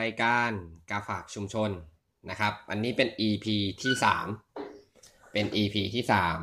[0.00, 0.50] รายการ
[0.90, 1.70] กาฝากชุมชน
[2.30, 3.46] นะครับ อันนี้เป็น EP
[3.82, 4.26] ที่สาม
[5.32, 6.40] เป็น EP ที่สาม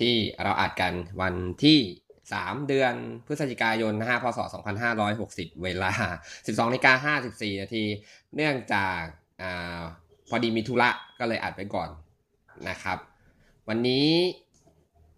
[0.00, 1.78] ที่เราอัดกันวันที่
[2.32, 2.94] สามเดือน
[3.26, 4.38] พฤศจิกายนนะฮะพศ
[5.00, 5.92] 2560 เวลา
[6.34, 7.84] 12นาฬิกา54 นาที
[8.34, 9.00] เนื่องจาก
[9.42, 9.80] อ่า
[10.28, 11.88] พอดีมีธุระก็เลยอัดไปก่อน
[12.68, 12.98] นะครับ
[13.68, 14.08] วันนี้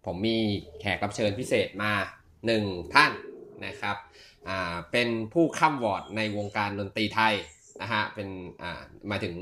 [0.05, 0.37] ผมมี
[0.79, 1.91] แขกรับเชิญพิเศษมา
[2.45, 3.11] หนึ่งท่าน
[3.65, 3.97] นะครับ
[4.47, 7.35] อ่า เป็นผู้ข้ามวอร์ดในวงการดนตรีไทย
[7.81, 8.27] นะฮะเป็น
[8.61, 9.35] อ่าหมายถึง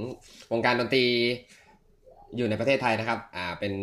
[0.51, 1.05] วงการดนตรี
[2.35, 3.73] อยู่ในประเทศไทยนะครับอ่าเป็น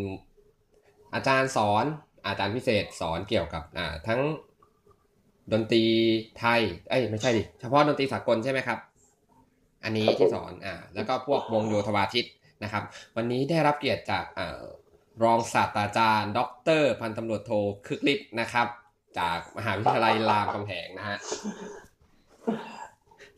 [1.15, 1.85] อาจารย์สอน
[2.27, 4.21] อาจารย์พิเศษสอนเกี่ยวกับอ่าทั้ง
[5.53, 5.85] ดนตรี
[6.39, 8.79] ไทยเอ้ยไม่ใช่ดิเฉพาะดนตรีสากลใช่ไหมครับ
[9.85, 12.27] อันนี้ที่สอนอ่าแล้วก็พวกวงโยธวาทิต
[12.65, 12.83] นะครับ
[13.17, 14.61] วันนี้ได้รับเกียรติจากอ่า
[15.25, 16.41] รองศาสตราจารย์ ด
[16.81, 17.51] ร พันตำรวจโท
[17.87, 18.67] คึกฤทธิ์นะครับ
[19.19, 21.19] จากมหาวิทยาลัยรามคำแหงนะฮะ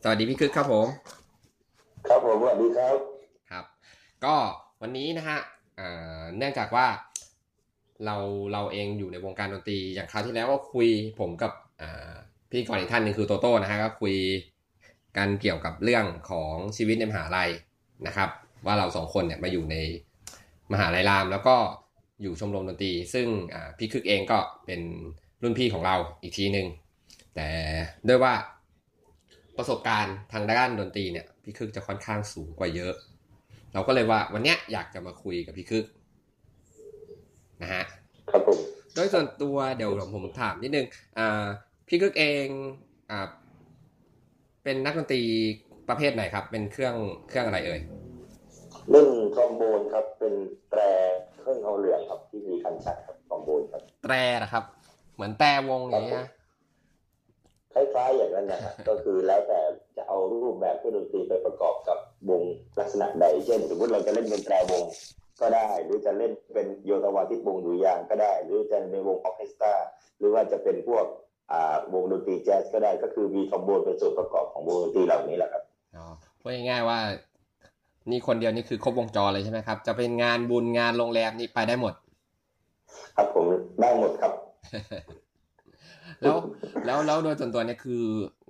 [0.03, 0.87] สวัสดีพี่คึกครับผม
[2.09, 2.97] ครับผมสวัสดีครับ
[3.51, 3.65] ครับ
[4.25, 4.35] ก็
[4.83, 5.39] วันนี้นะฮะ
[5.81, 6.87] อ่าเนื่องจากว่า
[8.05, 8.17] เรา
[8.53, 10.89] เราเองอยู่ในวงการดนตรีอย่างคราวที่แล้วก็คุย
[11.21, 12.13] ผมกับอ่า
[12.51, 14.17] พี่ก่อนอีกท่านหนึ่งคือโตโต้นะฮะก็คุย
[15.17, 17.51] กันเกี่ยวกับเรื่องของชีวิตในมหาลัย
[18.07, 18.29] นะครับ
[18.67, 19.77] ว่าเราสองคนเนี่ยมาอยู่ใน
[20.73, 21.57] มหาลัยราม แล้วก็
[22.23, 24.81] อยู่ชมรมดนตรี ซึ่งอ่าพี่คึกเองก็เป็น
[25.43, 26.67] รุ่นพี่ของเราอีกทีหนึ่ง
[27.35, 27.49] แต่
[28.09, 28.35] ด้วยว่า
[29.61, 32.95] ประสบการณ์ทางด้านดนตรีเนี่ยพี่คึกจะค่อนข้างสูงกว่าเยอะ
[33.73, 35.85] เราก็เลยว่าวันเนี้ยอยากจะมาคุยกับพี่คึก
[37.63, 37.85] นะฮะ
[38.31, 38.59] ครับผม
[38.95, 40.87] โดยส่วนตัวเดี๋ยวผมถามนิดนึง
[41.19, 41.45] อ่า
[41.89, 42.47] พี่คึกเอง
[43.11, 43.29] อ่า
[44.65, 45.23] เป็นนักดนตรี
[45.89, 46.95] ประเภทไหนครับ เป็นเครื่อง
[47.29, 47.81] เครื่องอะไรเอ่ย
[48.91, 50.35] เล่นทรอมโบนครับ เป็น
[50.71, 50.81] แตร
[51.41, 54.65] เครื่องทองเหลืองครับที่มีคันชักครับทรอมโบนครับ แตรนะครับ
[55.15, 56.27] เหมือนแตรวงอย่างเงี้ย
[57.75, 59.61] คล้ายๆอย่างนั้นนะครับก็คือแล้วแต่
[59.97, 61.99] จะเอารูปแบบเครื่องดนตรีไปประกอบกับ
[62.31, 62.43] วง
[62.79, 64.85] ลักษณะใดเช่น สมมติเราจะเล่นเป็นแตรวง
[65.41, 69.75] ก็ได้ หรือจะเล่นเป็นโยธวาทิตวงดุริยางค์ก็ได้ หรือจะในวงออร์เคสตรา
[70.19, 71.05] หรือว่าจะเป็นพวก
[71.53, 75.63] อ่าวงดนตรีแจ๊สก็ได้ก็คือมีทรอมโบนเป็นส่วนประกอบของวงดนตรีเหล่านี้แหละครับ
[75.97, 76.05] อ๋อ
[76.41, 76.99] พูดง่ายๆว่า
[78.11, 81.95] นี่คนเดียวนี่คือครบวงจรเลยใช่ไหมครับ จะเป็นงานบุญงานโรงแรมนี่ไปได้หมด
[83.17, 83.45] ครับผม
[83.81, 84.33] ได้หมดครับ
[86.23, 86.37] แล้ว
[86.87, 88.05] แล้วแล้วโดยส่วนตัวเนี่ยคือ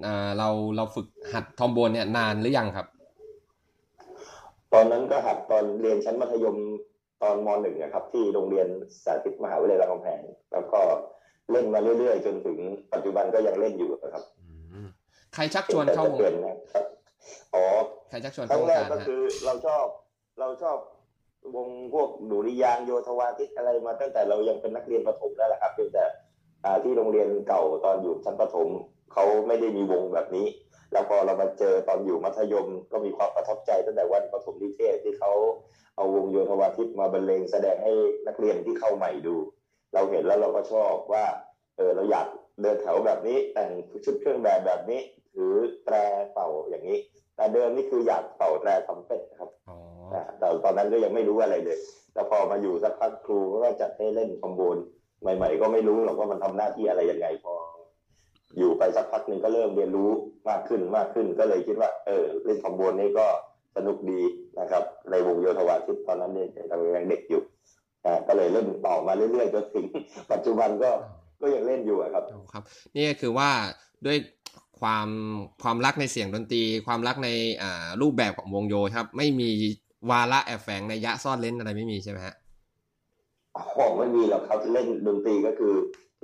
[0.06, 2.86] อ่าเราเราฝึกหัดทอมโบนเนี่ยนานหรือยังครับ
[4.74, 6.56] ตอนนั้นก็หัดตอนเรียนชั้นมัธยม
[7.22, 8.68] ตอนมหนึ่งนะครับ ที่โรงเรียน
[9.04, 10.22] สาธิตมหาวิทยาลัยรามคำแหง
[10.52, 10.80] แล้วก็
[11.52, 12.58] เล่นมาเรื่อยๆ จนถึง
[12.92, 14.86] ปัจจุบันก็ยังเล่นอยู่นะครับอืม
[15.34, 16.84] ใครชักชวนเข้าวงแต่จะปลี่ยนนะครับ
[17.54, 17.64] อ๋อ
[18.10, 19.86] ใครชักชวนครั้เข้างวงแรกการก็ฮะคือเราชอบ
[20.40, 20.78] เราชอบ
[21.56, 26.18] วงพวกดุริยางค์โยธวาทิตอะไรมาตั้งแต่เรายังเป็นนักเรียนประถมแล้วแหละครับเพียงแต่อ่า
[26.84, 28.68] ที่โรงเรียนเก่าตอนอยู่ชั้นประถม
[29.12, 30.46] เขาไม่ได้มีวงแบบนี้
[30.92, 35.32] แล้วพอเรามาเจอตอนอยู่มัธยมก็มีความประทับใจตั้งแต่วันประถมนิเทศที่เขา
[35.96, 37.92] เอาวงโยธวาทิตมาบรรเลงแสดงให้
[38.26, 39.36] นักเรียนที่เข้าใหม่ดู
[39.94, 41.24] เราเห็นแล้วเราก็ชอบว่า
[41.76, 42.26] เออเราอยาก
[42.62, 43.70] เดินแถวแบบนี้แต่ง
[44.04, 45.00] ชุดเครื่องแบบแบบนี้
[45.32, 45.54] ถือ
[45.84, 45.94] แตร
[46.32, 46.98] เป่าอย่างนี้
[47.36, 49.76] แต่เดิมนี่คืออยากเป่าแตรทำเป็ดครับอ๋อ
[50.12, 51.78] อ่าแต่ตอนนั้นก็ยังไม่รู้อะไรเลย
[52.12, 54.78] แต่พอมาอยู่สักพักครูก็จัดให้เล่นคอมโบน
[55.22, 57.54] ใหม่ ๆ ก็ไม่รู้หรอกว่ามันทำหน้าที่อะไรยังไงพอ
[58.58, 60.10] อยู่ไปสักพักหนึ่งก็เริ่มเรียนรู้
[60.48, 63.26] มากขึ้นมากขึ้นก็เลยคิดว่า เออ เล่นคอมโบนนี่ก็
[63.76, 64.20] สนุกดี
[64.60, 67.42] นะครับ ในวงโยธวาทิตตอนนั้นเนี่ยเรายังเด็กอยู่
[68.04, 69.86] อ่าก็เลยเล่นต่อมาเรื่อยๆจนถึง
[70.32, 70.90] ปัจจุบันก็
[71.40, 72.62] ก็ยังเล่นอยู่ครับครับ
[72.96, 73.50] นี่คือว่า
[74.06, 74.18] ด้วย
[74.80, 75.08] ความ
[75.62, 77.28] ความรักในเสียงดนตรี ความรักใน
[77.62, 79.50] อ่ารูปแบบของวงโยครับ ไม่มี
[80.10, 82.34] วาระแอบแฝงในยะซ่อนเล่นอะไรไม่มีใช่ไหมฮะ
[83.56, 83.64] อ๋อ
[83.98, 85.74] ไม่มีหรอกครับเล่นดนตรีก็คือ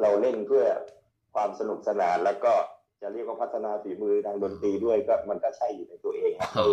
[0.00, 0.64] เราเล่นเพื่อ
[1.34, 2.52] ความสนุกสนานแล้วก็
[3.02, 6.66] จะเรียกว่าพัฒนาฝีมือทางดนตรีด้วยก็มันก็ใช่อยู่ในตัวเองครับอ๋อ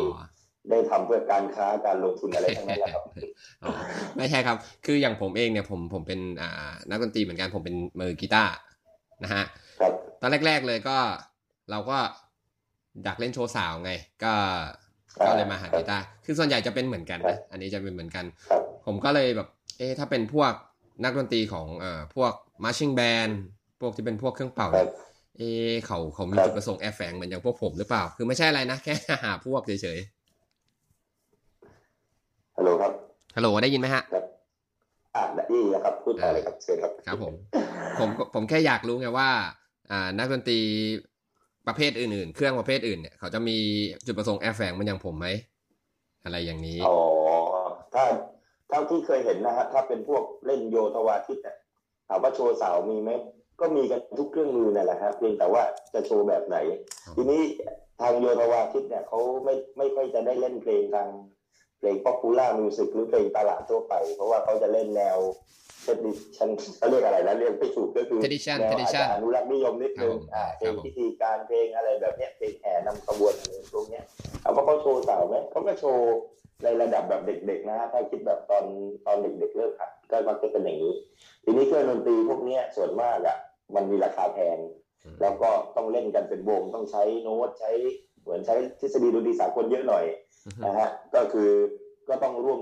[0.70, 3.04] ได้ได้ทำเพื่อการค้าการลงทุนอะไรทั้งนั้นแหละครับ
[3.64, 3.72] อ๋อ
[4.18, 8.54] ไม่ใช่ครับ คืออย่างผมเองเนี่ยผมผมเป็นอ่านักดนตรีเหมือนกันผมเป็นมือกีตาร์
[9.24, 9.44] นะฮะ
[9.82, 10.98] ครับตอนแรก ๆเลยก็
[11.72, 11.98] เราก็
[13.04, 13.92] อยากเล่นโชว์สาวไง
[14.24, 14.34] ก็
[15.26, 20.54] ก็เลยมาหากีตาร์คือส่วนใหญ่จะเป็นเหมือนกันนะอันนี้จะเป็นเหมือนกันครับผมก็เลยแบบ เอ๊ะถ้าเป็นพวก
[21.04, 22.34] นักดนตรีของเอ่อพวก
[22.64, 23.30] มาร์ชิ่งแบน
[23.81, 24.90] พวกที่เป็นพวกเครื่องเป่าครัเนี่ยบ
[25.38, 28.94] เอ๊ะเขาเขามีครับจุดประสงค์แอบแฝงเหมือนอย่างพวกผมหรือเปล่า คือไม่ใช่อะไรนะ แค่
[29.24, 30.00] หาพวกเฉย
[32.58, 34.25] ฮัลโหลครับๆฮัลโหลได้ยินไหมฮะครับ
[35.16, 37.34] อ่าได้ยินแล้วครับพูดต่อเลยครับเชิญครับครับผม
[38.00, 39.30] ผมผมแค่อยากรู้ไงว่า
[39.92, 40.60] อ่า นักดนตรี
[41.68, 43.58] ประเภทอื่นๆ เครื่องประเภทอื่นเนี่ยเขาจะมี
[44.06, 45.28] จุดประสงค์แอบแฝงเหมันอย่างผมไหม
[46.24, 46.98] อะไรอย่างนี้อ๋อ
[47.94, 48.04] ถ้า
[48.69, 51.56] เท่าที่เคยเห็นนะฮะถ้าเป็นพวกเล่นโยธวาทิตเนี่ย
[52.07, 53.12] ถามว่าโชว์สาวมีไหม
[53.60, 55.63] ก็มีกันทุกเครื่องมือนั่นแหละครับเพียงแต่ว่า
[55.94, 56.57] จะโชว์แบบไหน
[57.15, 57.42] ทีนี้
[58.01, 61.10] ทางโยธวาทิตเนี่ยเขาไม่ไม่ค่อยจะได้เล่นเพลงทาง
[61.80, 65.18] เพลง popular music หรือเพลงตลาดทั่วไป เพราะว่าเขาจะเล่นแนว
[65.83, 74.06] เทดิชันเขาเรียกอะไรนะเรียกไม่ถูกก็คือ tradition แนวอาจ tradition จะอนุรักษ์นิยมนิดนึงครับผมอ่าเพลครับผมพิธีการเพลงอะไรแบบเนี้ยเพลงแห่นำขบวนอะไรตรงเนี้ย
[74.44, 76.07] ถามว่าเขาโชว์สาวไหมเขาก็โชว์
[76.63, 78.65] ในระดับแบบเด็กๆนะถ้าคิดแบบตอน
[79.06, 80.94] ตอนเด็กๆเริ่มหัดก็มักจะเป็นอย่างนี้
[81.44, 83.38] ทีนี้เครื่องดนตรีพวกเนี้ยส่วนมากอะ
[83.75, 84.57] มันมีราคาแพง
[85.21, 87.71] แล้วก็ต้องเล่นกันเป็นวงต้องใช้โน้ตใช้
[88.21, 90.06] เหมือนใช้ทฤษฎีดนตรีสากลเยอะหน่อย
[90.45, 91.50] อือฮึนะฮะก็คือ
[92.10, 92.62] ก็ต้องร่วม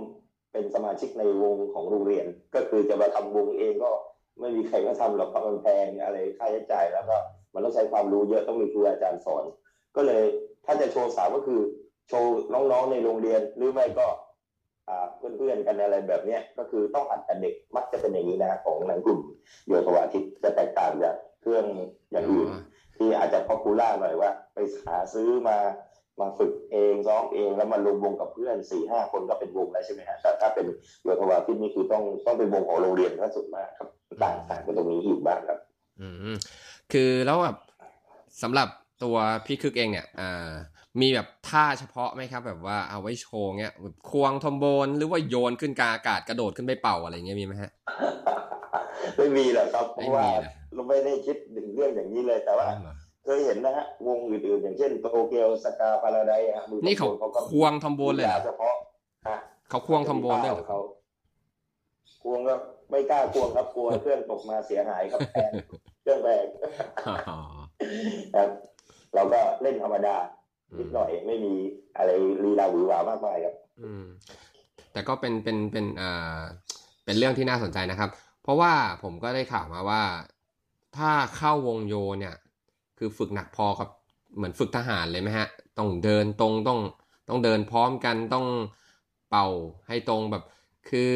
[0.54, 2.26] เป็นสมาชิกในวงของโรงเรียน
[2.56, 3.92] ก็คือจะมาทำวงเองก็
[4.40, 7.18] ไม่มีใครก็ทำหรอกเพราะมันแพงอะไรค่าใช้จ่ายแล้วก็
[7.54, 9.44] มันต้องใช้ความรู้เยอะต้องมีครูอาจารย์สอน
[9.96, 10.24] ก็เลย
[10.66, 11.62] ถ้าจะโชว์สาวก็คือ
[12.10, 14.08] โชว์น้องๆในโรงเรียนหรือไม่ก็
[14.90, 19.22] อ่าเพื่อนๆกันอะไรแบบเนี้ยก็คือต้องหัดกันเด็กมักจะเป็นอย่างนี้นะของหนังกลุ่ม
[19.68, 21.66] โยธวาทิตจะแตกต่างจากเครื่อง
[22.12, 22.50] อย่างอื่น
[22.98, 25.58] ที่อาจจะพอปูล่าหน่อยว่า ไปหาซื้อมา
[26.20, 30.66] มาฝึกเองซ้อมเองแล้วมารวมวงกับเพื่อนสี่ห้าคนก็เป็นวงแล้วใช่ไหมฮะแต่ถ้าเป็น
[31.04, 33.90] โยธวาทิตนี่คือต้องต้องเป็นวงของโรงเรียนถ้าสุดมากครับ
[34.24, 35.60] ต่างต่างกันตรงนี้อยู่บ้างครับ
[36.02, 36.36] อืม
[36.92, 37.58] คือแล้วแบบ
[38.42, 38.68] สำหรับ
[39.04, 40.52] ตัวพี่คึกเองเนี่ยอ่า
[41.00, 47.72] มีแบบท่าเฉพาะไหมครับ แบบว่าเอาไว้โชว์เงี้ยแบบควงทรอมโบนหรือว่าโยนขึ้นกลางอากาศกระโดดขึ้นไปเป่าอะไรเงี้ยมีไหมฮะ
[49.18, 52.68] ไม่มีหรอกครับเพไม่ราะว่ามีนะเราไม่ได้คิดถึงเรื่องอย่างนี้เลยแต่ว่า
[53.24, 58.76] เคยเห็นนะฮะวงอื่นๆอย่างเช่น Tokyo Ska Paradise ฮะมือนี่เขาเขาก็ควงทรอมโบนเลยเหรอเฉพาะ
[59.28, 59.38] ฮะ
[59.70, 60.80] เขาควงทอมโบนด้วยเหรอเขา
[62.24, 62.56] ควงก็
[62.92, 65.52] ไม่กล้าควงครับกลัวเครื่องตกมาเสียหายครับแพง
[66.02, 66.46] เครื่องแพง
[67.30, 67.40] อ๋อ
[68.36, 68.50] ครับ
[69.16, 70.16] เราก็เล่นธรรมดา
[70.80, 71.54] นิดหน่อยไม่มี
[71.98, 72.10] อะไร
[72.44, 74.04] ลีลาหวือหวามากมายครับ อืม
[74.94, 76.42] แต่ก็เป็นเป็นเป็นอ่า
[77.06, 78.10] เป็นเรื่องที่น่าสนใจนะครับ
[78.44, 78.74] เพราะว่า
[79.04, 80.04] ผมก็ได้ข่าวมาว่า
[80.98, 82.36] ถ้าเข้าวงโยเนี่ย
[82.98, 83.90] คือฝึกหนักพอกับ
[84.36, 85.48] เหมือนฝึกทหารเลยไหมฮะ
[85.78, 86.80] ต้องเดินตรงต้อง
[87.30, 88.46] ต้องเดินพร้อมกันต้อง
[89.30, 89.48] เป่า
[89.88, 90.44] ให้ตรงแบบ
[90.90, 91.14] คือ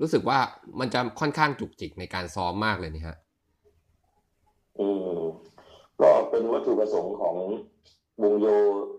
[0.00, 0.38] รู้สึกว่า
[0.80, 3.16] มันจะค่อนข้างจุกจิกในการซ้อมมากเลยนี่ฮะ
[4.78, 5.18] อืม
[6.00, 7.36] ก็เป็นวัตถุประสงค์ของ
[8.22, 8.46] วงโย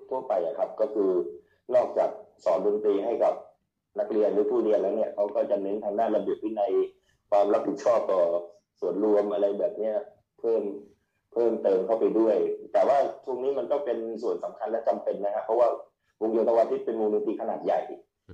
[0.10, 1.12] ทั่วไปอะครับ ก็คือ
[1.76, 2.10] นอกจาก
[2.44, 3.34] สอนดนตรีให้กับ
[4.00, 6.74] นักเรียนหรือผู้เรียนแล้วเนี่ยเขาก็จะเน้นทางด้านระเบียบวินัย
[7.30, 8.22] ความรับผิดชอบต่อ
[8.80, 9.96] ส่วนรวมอะไรแบบเนี้ย
[10.40, 10.64] เพิ่ม
[11.34, 12.36] เพิ่มเติมเข้าไปด้วย
[12.74, 15.68] แต่ว่าตรงนี้มันก็เป็นส่วนสำคัญและจำเป็นนะฮะเพราะว่า
[16.22, 17.82] วงโยธวาทิตเป็นวงดนตรีขนาดใหญ่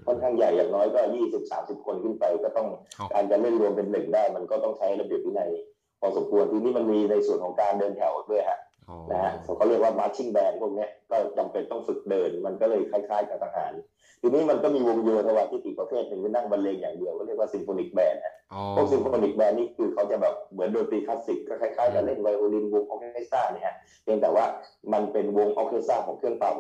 [0.08, 5.52] ค่อนข้างใหญ่อย่างน้อยก็ยี่สิบสามสิบคนขึ้นไป ก็ต้องครับการจะเล่นรวมเป็นหนึ่งได้ มันก็ต้องใช้ระเบียบวินัย
[6.00, 8.69] พอสมควรทีนี้มันมีในส่วนของการเดินแถวด้วยฮะอ๋อ
[9.12, 13.74] นะฮะเขาเรียกว่า marching band พวกเนี้ยก็จำเป็นต้องฝึกเดิน มันก็เลยคล้ายๆกับทหาร
[14.22, 18.22] ทีนี้มันก็มีวงโยธวาทิตอีกประเภทหนึ่งที่นั่งบรรเลงอย่างเดียวก็เรียกว่าซิมโฟนิกแบนด์
[18.54, 24.46] อ๋อพวก symphonic band นี่คือเขาจะแบบเหมือนดนตรีคลาสสิกก็คล้ายๆกับเล่นไวโอลินวงออร์เคสตราเนี่ยฮะเพียงแต่ว่า
[24.94, 26.54] มันเป็นวงออร์เคสตราของเครื่องเป่า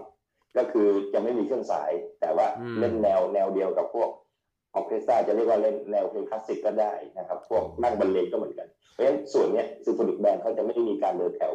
[0.57, 2.48] ก็คือจะไม่มีเครื่องสาย แต่ว่า
[2.79, 4.09] เล่นแนวแนวเดียวกับพวก
[4.75, 11.53] ออร์เคสตราจะเรียกว่าเล่นแนวเพลงคลาสสิกก็ได้นะครับ พวกนั่งบรรเลงก็เหมือนกัน เพราะฉะนั้นส่วนเนี้ย symphonic band เขาจะไม่ได้มีการเดินแถว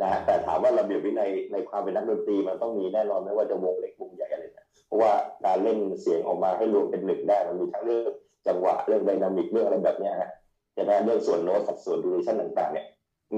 [0.00, 5.12] นะฮะแต่ถามว่าระเบียบวินัยในความเป็นนักดนตรีมันต้องมีแน่นอนไม่ว่าจะวงเล็กวงใหญ่อะไรนะเพราะว่า
[5.44, 8.12] การเล่นเสียงออกมาให้รวมเป็นหนึ่งได้มันมีทั้งเรื่อง
[8.46, 10.30] จังหวะเรื่องไดนามิกเรื่องอะไรแบบเนี้ยฮะ
[10.76, 12.86] จะได้เรื่องส่วนโน้ตสัดส่วนดูเรชั่นต่าง ๆ เนี่ย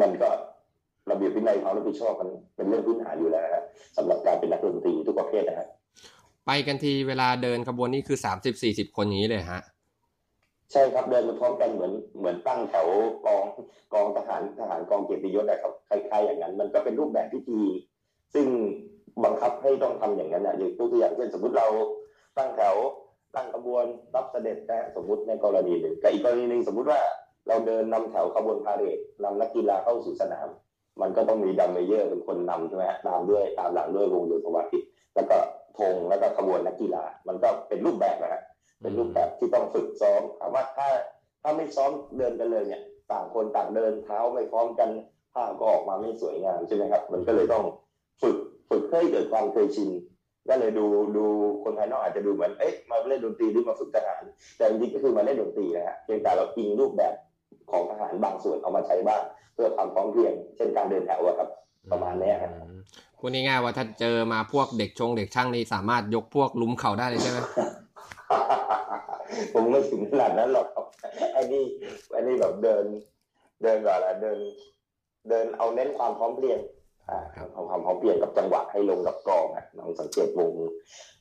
[0.00, 0.28] มันก็
[1.10, 3.64] ระเบียบวินัยความรับผิดชอบมันเป็นเรื่องพื้นฐานอยู่แล้วนะ
[3.96, 5.68] สำหรับการเป็นนักดนตรีทุกประเภทนะฮะ
[6.46, 9.60] ไปกันทีเวลาเดินขบวนนี่คือสามสิบสี่สิบคนนี้เลยฮะ
[10.72, 12.88] ใช่ครับเดินมาพร้อมกันเหมือนเหมือนตั้งแถว
[13.26, 13.44] กอง
[13.94, 17.60] กองทหารทหารกองเกียรติยศนะครับคล้ายๆอย่างนั้น มันก็เป็นรูปแบบพิธี
[18.34, 18.46] ซึ่ง
[19.24, 21.68] บังคับให้ต้องทำอย่างนั้นนะอย่างตัวอย่างเช่นสมมติเรา
[22.38, 22.74] ตั้งแถว
[23.34, 27.00] ตั้งขบวนรับเสด็จนะสมมติในกรณีหนึ่งแต่อีกกรณีหนึ่งสมมติว่า
[27.48, 30.48] เราเดินนำแถวขบวนพาเหรดนำนักกีฬาเข้าสู่สนาม
[31.00, 34.82] มันก็ต้องมีดรัมเมเยอร์เป็นคนนำใช่ไหมฮะตามด้วยตามหลังด้วยวงโยธวาทิต
[35.14, 35.36] แล้วก็
[35.78, 38.42] ธงแล้วก็ขบวนนักกีฬา มันก็เป็นรูปแบบนะฮะ
[38.84, 40.88] เป็นรูปแบบที่ต้องฝึกซ้อมถามว่าถ้า
[41.42, 44.88] ถ้าไม่ซ้อมเดินกันเลยเนี่ย ต่างคนต่างเดินเท้าไม่พร้อมกัน
[45.34, 47.64] ภาพก็ออกมาไม่สวยงามใช่ไหมครับ มันก็เลยต้อง
[48.22, 48.36] ฝึก
[48.70, 49.90] ฝึกให้เกิดความเคยชิน
[50.48, 50.84] ก็เลยดู
[51.16, 51.24] ดู
[51.62, 54.22] คนภายนอกอาจจะดูเหมือนเอ๊ะมาเล่นดนตรีหรือมาฝึกทหาร
[54.56, 57.14] แต่จริงก็คือมาเล่นดนตรีนะฮะเพียงแต่เราอิงรูปแบบ
[57.70, 59.22] ของทหารบางส่วนเอามาใช้บ้าง
[59.54, 61.48] เพื่อความพร้อมเพรียง เช่นการเดินแถวครับ
[61.92, 62.52] ประมาณนี้ครับ
[63.18, 67.38] พูดง่ายๆว่าถ้าเจอมาพวกเด็กชงเด็กช่างนี่สามารถยกพวกลุมเข่าได้เลยใช่ไหม
[69.52, 70.86] ผมไม่ถึงขนาดนั้นหรอกครับ
[71.32, 71.64] ไอ้นี่
[72.12, 72.84] ไอ้นี่แบบเดิน
[73.62, 74.38] เดินก่อนละเดิน
[75.28, 76.60] เดินเอาเน้นความพร้อมเพรียง
[77.10, 77.18] อ่า
[77.52, 80.50] เอาความพร้อมเพรียงกับจังหวะให้ลงกับกลองอะลองสังเกตวง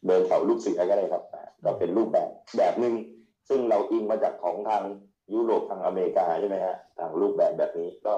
[0.08, 2.94] เดินแถวลูกเสือก็ได้ครับอ่าก็เป็นรูปแบบแบบหนึ่ง
[3.50, 4.84] ซึ่งเราอิงมาจากของทาง
[5.34, 8.14] ยุโรปทางอเมริกาใช่ไหมฮะทางรูปแบบแบบนี้ก็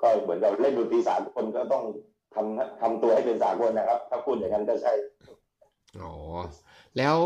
[0.00, 1.84] ก็เหมือนกับเล่นดนตรีสากลก็ต้อง
[2.34, 4.92] ทำทำตัวให้เป็นสากลนะครับ ถ้าพูดอย่างนั้นก็ใช่
[6.00, 6.12] อ๋อ
[6.98, 7.16] แล้ว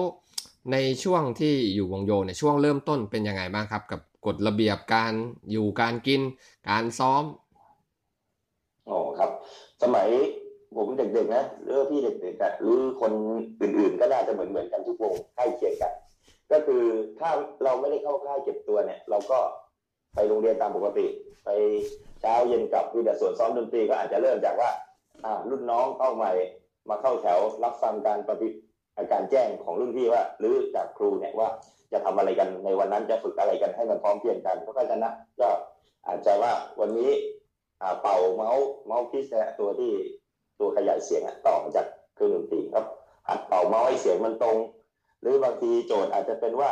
[0.71, 5.13] ในช่วงที่อยู่วงโยในช่วงเริ่มต้นเป็นยังไงบ้างครับ กับกฎระเบียบการ
[5.51, 6.21] อยู่การกิน
[6.69, 7.25] การซ้อม
[8.89, 9.31] อ๋อครับ
[9.83, 10.09] สมัย
[10.77, 13.13] ผมเด็กๆนะหรือพี่เด็กๆอะหรือคน
[13.61, 15.93] อื่นๆก็น่าจะเหมือนเหมือนกันทุกวงใกล้เคียงกัน
[16.53, 16.83] ก็คือ
[17.19, 17.31] ถ้า
[17.65, 19.39] เราไม่ได้เข้าค่ายเก็บตัวเนี่ย เราก็
[20.15, 21.07] ไปโรงเรียนตามปกติ
[21.45, 21.51] ไป
[22.21, 24.71] เช้าเย็นกลับคือแต่ส่วนซ้อมดนตรีก็อาจจะเริ่มจากว่า
[25.25, 26.33] อ่ารุ่นน้องเข้าใหม่
[26.89, 28.49] มาเข้าแถวรับฟังการปฏิ
[29.13, 31.49] การแจ้งของรุ่นพี่ว่า หรือจากครูเนี่ยว่า
[31.93, 35.49] จะทำอะไรกันในวันนั้นจะฝึกอะไรกันให้มันพร้อมเพรียงกันเพราะฉะนั้นก็
[36.07, 37.11] อาจจะว่าวันนี้
[38.03, 39.93] เป่าเมาส์เมาส์พิสเนี่ยตัวที่
[40.61, 42.87] ตัวขยายเสียงต่อจากเครื่องดนตรีครับ
[43.29, 44.57] หัดเป่าเมาส์ให้เสียงมันตรง
[45.21, 46.71] หรือบางทีโจทย์อาจจะเป็นว่า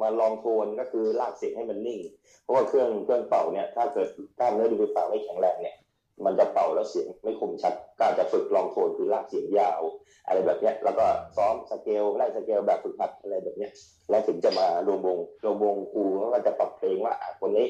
[0.00, 1.98] มาลองโทนก็คือลากเสียงให้มันนิ่ง
[2.42, 5.76] เพราะว่าเครื่องเครื่องเป่าเนี่ยถ้าเกิดกล้ามเนื้อดูไปเป่าไม่แข็งแรงเนี่ย
[6.24, 9.80] มันจะเป่าแล้วเสียงไม่คมชัดก็อาจจะฝึกลองโทนคือลากเสียงยาว
[10.26, 13.72] อะไรแบบเนี้ยแล้วก็ซ้อมสเกลไล่สเกลแบบฝึกหัดอะไรแบบเนี้ย
[14.10, 16.04] แล้วถึงจะมารวมวงรวมวงครู
[16.34, 17.66] ก็จะปรับเพลงว่าคนนี้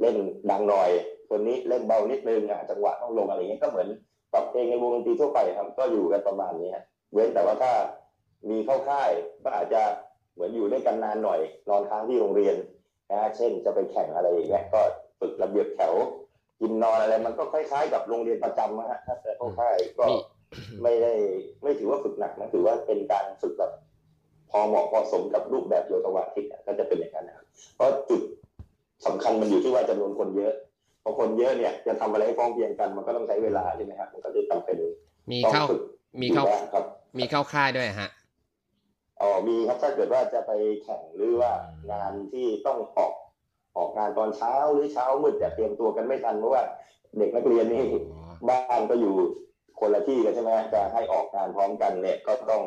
[0.00, 0.16] เล่น
[0.50, 0.90] ดังหน่อย
[1.30, 3.88] คนนี้เล่นเบานิดนึงอะจังหวะต้องลงอะไรเงี้ยก็เหมือน
[4.32, 7.72] ปรับเพลงในวงดนตรีทั่วไปครับก็อยู่กันประมาณนี้ฮะเว้นแต่ว่าถ้า
[8.50, 9.10] มีเข้าค่าย
[9.44, 9.82] ก็อาจจะ
[10.34, 12.56] เหมือนอยู่ด้วยกันนานหน่อย นอนค้างที่โรงเรียน
[13.10, 14.80] นะฮะเช่นจะไปแข่งอะไรอย่างเงี้ยก็
[15.20, 15.94] ฝึกระเบียบแถว
[16.60, 20.16] กินนอนอะไร มันก็คล้ายๆ กับโรงเรียนประจำนะฮะถ้าแต่เข้าค่ายก็มี
[20.82, 21.12] ไม่ได้
[21.62, 23.72] ไม่ถือว่าฝึกหนักนะถือว่าเป็นการฝึกแบบ
[24.50, 27.46] พอเหมาะพอสมกับรูปแบบโยธวาทิตอะก็จะเป็นอย่างนั้นนะครับ
[27.76, 28.20] เพราะจุด
[29.06, 30.52] สำคัญมันอยู่ที่ว่าจำนวนคนเยอะ
[31.02, 34.76] พอคนเยอะเนี่ยจะทำอะไรให้พร้อมเพรียงกัน มันก็ต้องใช้เวลาใช่ไหมครับมันก็จะจำเป็น
[35.30, 35.82] มีต้องเข้าฝึก
[36.20, 36.84] มีเข้าอยู่บ้งครับ
[37.18, 38.10] มีเข้าค่ายด้วยฮะ
[39.20, 40.52] อ๋อมีครับถ้าเกิดว่าจะไป
[40.84, 41.52] แข่งหรือว่า
[41.92, 43.12] งานที่ต้องออก
[43.76, 46.62] ออกงานตอนเช้าหรือเช้ามืดแต่เตรียมตัวกันไม่ทันเพราะว่า
[47.18, 49.14] เด็กนักเรียนนี่อ๋อบ้านก็อยู่
[49.80, 52.62] คนละที่กันใช่ไหมจะให้ออกงานพร้อมกันเนี่ยก็ต้อง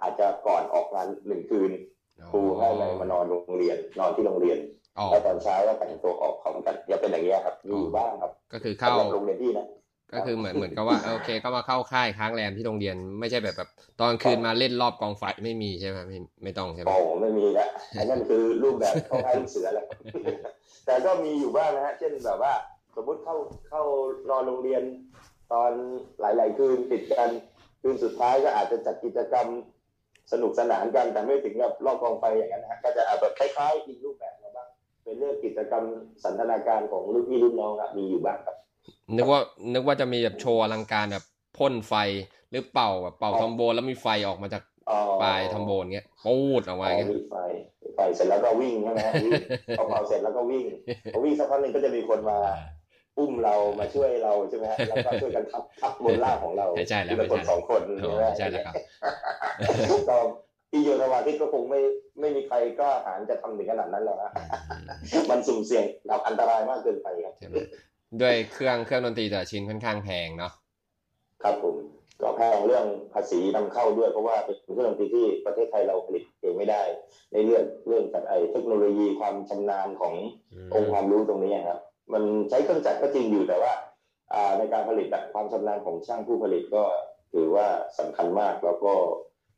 [0.00, 1.70] อาจจะก่อนออกงานหนึ่งคืน
[2.30, 4.58] ครูให้มามานอนโรงเรียนนอนที่โรงเรียน
[4.98, 9.66] อ๋อแล้วตอนเช้าก็แต่งตัวออกพร้อมกันอย่าเป็นอย่างเงี้ยครับมีอยู่บ้างครับ ก็คือเข้าสำหรับโรงเรียนที่นะ
[10.14, 13.68] ก็คือเหมือนเหมือนกับว่าโอเคก็มาเข้าค่ายค้างแรมที่โรงเรียนไม่ใช่แบบแบบ
[14.00, 17.66] ตอนคืนมาเล่นรอบกองไฟไม่มีใช่ไหมไม่ไม่ต้องใช่ไหมโอ้ไม่มีละ
[17.98, 19.86] อันนั้นคือรูปแบบเข้าค่ายลูกเสือแหละ
[20.86, 22.52] แต่ก็มีอยู่บ้างนะฮะเช่นแบบว่า
[22.96, 23.36] สมมุติเข้า
[23.68, 23.82] เข้า
[24.30, 24.82] นอนโรงเรียน
[25.52, 25.72] ตอน
[26.20, 27.30] หลาย ๆ คืนติดกัน
[27.82, 29.46] คืนสุดท้ายก็อาจจะจัดกิจกรรม
[30.32, 34.68] สนุกสนานกันแต่ไม่ถึงกับรอบกองไฟอย่างนั้นนะฮะก็จะอาจแบบคล้ายๆอีกรูปแบบมาบ้าง
[35.04, 35.84] เป็นเรื่องกิจกรรม
[36.24, 38.56] สันทนาการของรุ่นพี่รุ่นน้องอะมีอยู่บ้างครับ
[39.16, 39.40] นึกว่า
[39.72, 41.24] นึกว่าจะมีแบบโชว์อลังการแบบ
[41.58, 41.94] พ่นไฟ
[42.50, 47.34] หรือเป่าแบบเป่าอ๋อทรอมโบนแล้วมีไฟออกมาจากอ๋อปลายทอมโบนเงี้ยปู๊ดออกมาอ๋มาอเงี้ยมีไฟ
[47.94, 49.40] ไฟเสร็จแล้วก็วิ่งใช่ไหมฮะวิ่ง
[49.76, 50.64] พอเป่าเสร็จแล้วก็วิ่ง
[51.12, 52.38] พอวิ่งสักพักหนึ่งก็จะมีคนมา
[53.18, 58.76] อุ้มเรามาช่วยเราใช่ไหมฮะแล้วก็ช่วยกันทับทับบนล่างของเราไม่ใช่แล้วทีละคนไม่ใช่สองคนอ๋อใช่ไหมใช่แล้วครับ
[60.08, 60.18] ก็
[60.70, 61.80] ที่โยธวาทิตก็คงไม่
[62.20, 64.30] ไม่มีใครกล้าหาญจะทำถึงขนาดนั้นหรอกฮะ
[65.30, 67.56] มันสุ่มเสี่ยงกับอันตรายมากเกินไปครับใช่ไหม
[68.20, 70.52] ด้วยเครื่องเครื่องดนตรีแต่ละชิ้นค่อนข้างแพงเนาะ
[71.42, 71.76] ครับผม
[72.22, 76.82] ก็แพงเรื่องภาษีนำเข้าด้วยเพราะว่าเป็นเครื่องดนตรีที่ประเทศไทยเราผลิตเองไม่ได้
[77.32, 80.14] ในเรื่องเรื่องจากไอ้เทคโนโลยีความชำนาญของ
[80.74, 81.80] องค์ความรู้ตรงนี้ครับ
[82.12, 83.72] มันใช้เครื่องจักรก็จริงอยู่แต่ว่า
[84.32, 86.84] อ่าในการผลิตอะความชำนาญของช่างผู้ผลิตก็
[87.32, 87.66] ถือว่า
[87.98, 88.92] สำคัญมากแล้วก็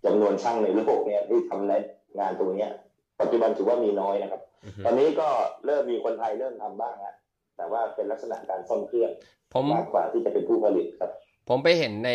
[0.04, 1.72] จำนวนช่างในโลกเนี่ยที่ทำใน
[2.18, 2.70] งานตรงเนี้ย
[3.20, 5.28] ปัจจุบันถือว่ามีน้อยนะครับอือฮึตอนนี้ก็
[5.66, 7.14] เริ่มมีคนไทยเริ่มทำบ้างฮะ
[7.56, 9.10] แต่ว่าเป็นลักษณะการซ่อมเครื่อง
[9.52, 11.10] ผมมากกว่าที่จะเป็นผู้ผลิตครับ
[11.48, 12.10] ผมไปเห็นใน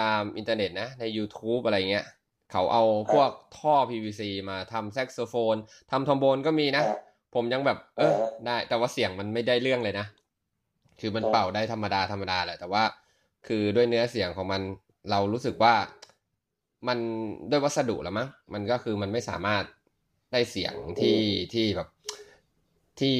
[0.00, 2.06] ตามอินเทอร์เน็ตนะ ใน YouTube อะไรเงี้ย
[2.52, 5.56] เขาเอาพวกท่อ PVC มาทำแซกโซโฟน
[5.90, 6.98] ทำทรอมโบนก็มีนะครับ
[7.34, 10.06] ผมยังแบบเออเออได้ แต่ว่าเสียงมันไม่ได้เรื่องเลยนะ
[11.00, 12.82] คือมันเออเป่าได้ธรรมดาธรรมดาแหละ แต่ว่า
[13.46, 14.60] คือด้วยเนื้อเสียงของมัน
[15.10, 15.74] เรารู้สึกว่า
[16.88, 16.98] มัน
[17.50, 19.64] ด้วยวัสดุแล้วมั้งมันก็คือมันไม่สามารถ
[20.32, 21.18] ได้เสียงที่
[21.54, 21.88] ที่แบบ
[23.00, 23.14] ที่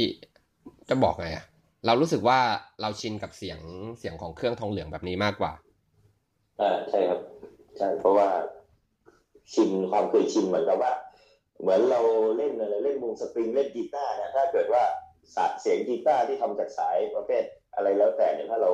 [0.88, 1.44] จะบอกไงอะ
[1.86, 2.38] เรารู้สึกว่า
[2.80, 3.58] เราชินกับเสียง
[3.98, 5.52] เสียงของเครื่องทองเหลืองแบบนี้มากกว่า
[6.60, 7.20] อ่าใช่ครับ
[7.78, 8.28] ใช่เพราะว่า
[9.54, 10.92] ชินความเคยชินเหมือนกับว่า
[11.60, 12.00] เหมือนเรา
[12.36, 14.82] เล่นอะไรเล่นวงสตริงเล่นกีตาร์เนี่ยถ้าเกิดว่า
[15.36, 18.70] สเสียงกีตาร์ที่ทำจากสายประเภทอะไรแล้วแต่เนี่ยถ้าเรา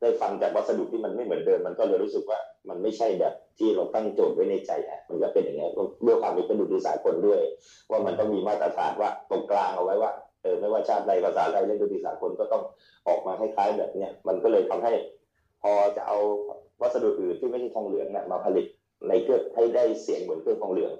[0.00, 5.70] ได้ฟังจากวัสดุที่มันไม่เหมือนเดิมมันก็เลยรู้สึกว่ามันไม่ใช่แบบที่เราตั้งโจทย์ไว้ในใจอะมันก็เป็นอย่างนี้ย
[6.06, 7.40] ด้วยความที่เป็นดนตรีสากลด้วย
[7.90, 12.62] ว่ามันต้องมีมาตรฐานว่าตรงกลางเอาไว้ว่า เออไม่ว่าชาติใดภาษาใดเล่นดนตรีสากลก็ต้อง
[13.08, 14.92] ออกมาคล้ายๆแบบเนี้ยมันก็เลยทำให้
[15.62, 16.18] พอจะเอา
[16.82, 18.66] วัสดุอื่นที่ไม่ใช่ทองเหลืองเนี่ยมาผลิต
[19.08, 20.92] ในเครื่องให้ได้เสียงเหมือนเครื่องทองเหลือง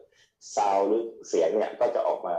[0.56, 2.34] ซาวหรือเสียงเนี่ยก็จะออกมา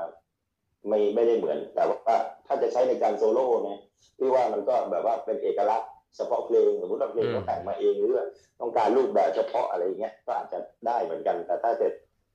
[0.88, 2.16] ไม่ไม่ได้เหมือน แต่ว่า
[2.48, 3.80] ถ้าจะใช้ในการโซโล่เนี่ย
[4.20, 8.28] พี่ว่ามันก็แบบว่าเป็นเอกลักษณ์เฉพาะเพลงสมมติว่าเพลงเขาแต่งมาเองหรือว่า
[8.60, 11.88] ต้องการรูปแบบเฉพาะอะไรเงี้ยก็อาจจะได้เหมือนกัน แต่ถ้าจะ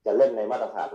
[0.05, 0.89] จะเล่นในมาตรฐาน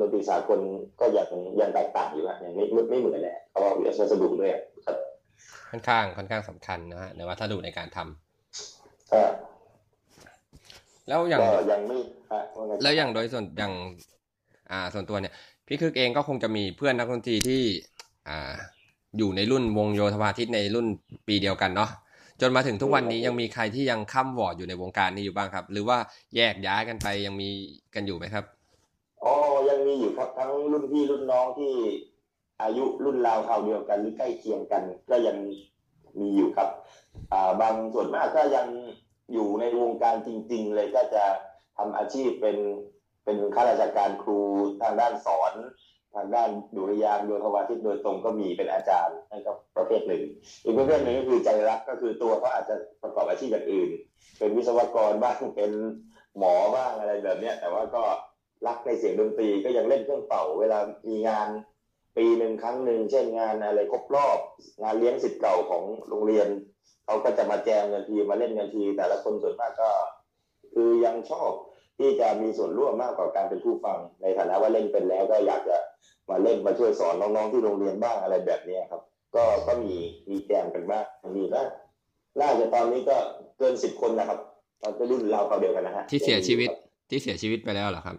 [0.00, 0.58] ดนตรีสากล
[1.00, 1.28] ก็ยัง
[1.60, 4.50] ยังแตกต่างอยู่นะยังไม่ไม่ไม่เหมือนแหละเพราะว่าวัสดุด้วย
[4.86, 4.96] ครับ
[5.70, 9.22] ค่อนข้างค่อนข้างสำคัญนะฮะในวัสดุในการทำก็
[11.08, 11.98] แล้วอย่างก็ยังไม่
[12.32, 13.72] ฮะาไงแล้วอย่างโดยส่วนอย่าง
[14.70, 15.34] อ่า ส่วนตัวเนี่ย
[15.66, 17.62] พี่คึกเองก็คงจะมีเพื่อนนักดนตรีที่
[18.28, 18.52] อ่า
[19.18, 20.86] อยู่ในรุ่นวงโยธวาทิตในรุ่น
[21.26, 21.90] ปีเดียวกันเนาะ
[22.40, 25.98] จนมาถึงทุกวันนี้ยังมีใครที่ยังข้ามวอร์ดอยู่ในวงการนี้อยู่บ้างครับ หรือว่า
[26.36, 27.48] แยกย้ายกันไปยังมี
[27.94, 28.44] กันอยู่ไหมครับ
[29.24, 29.34] อ๋อ
[29.68, 31.72] ยังมีอยู่ครับทั้งรุ่นพี่รุ่นน้องที่
[32.62, 35.36] อายุรุ่นราวคราวเดียวกันหรือใกล้เคียงกัน ก็ยัง
[36.20, 36.68] มีอยู่ครับ
[37.32, 38.66] อ่าบางส่วนมากก็ยัง
[39.32, 41.24] อยู่ในวงการจริง ๆ เลยก็จะ
[41.76, 42.56] ทำอาชีพเป็น
[43.24, 44.40] เป็นข้าราชการครู
[44.82, 45.52] ทางด้านสอน
[46.14, 50.22] ทางด้านดุริยางโยธวาทิตโดยตรงก็มีเป็นอาจารย์นั่นก็ประเภทหนึ่ง
[50.64, 53.90] อีกประเภทหนึ่งก็คือใจรักก็คือตัวเขาอาจจะประกอบอาชีพอย่างอื่น
[54.38, 55.70] เป็นวิศวกรบ้างเป็น
[56.38, 58.02] หมอบ้างอะไรแบบเนี้ยแต่ว่าก็
[58.66, 60.78] รักในเสียงดนตรีก็ยังเล่นเครื่องเป่า เวลา
[61.08, 61.48] มีงาน
[62.16, 64.38] ปีหนึ่งครั้งหนึ่งเช่นงานอะไรครบรอบ
[64.82, 66.48] งานเลี้ยงสิทธิ์เก่าของโรงเรียน
[67.04, 69.90] เขาก็จะมาแจมกันทีมาเล่นกันที แต่ละคนส่วนมากก็
[70.74, 71.50] คือยังชอบ
[71.98, 75.76] ที่จะมีส่วนร่วมมากกว่าการเป็นผู้ฟัง ในฐานะว่าเล่นเป็นแล้วก็อยากจะ
[76.30, 79.02] มาเล่นมาช่วยสอนน้องๆที่โรงเรียนบ้างอะไรแบบนี้ครับ
[79.34, 79.94] ก็ก็มี
[80.30, 81.04] มีแจมกันบ้าง
[81.36, 81.64] มีนะ
[82.40, 83.16] น่าจะตอนนี้ก็
[83.58, 84.38] เกินสิบคนนะครับ
[84.82, 86.68] ตอนจะรุ่นเราเขาเดียวกันนะฮะที่เสียชีวิต
[87.10, 88.16] ที่เสียชีวิตไปแล้วเหรอครับ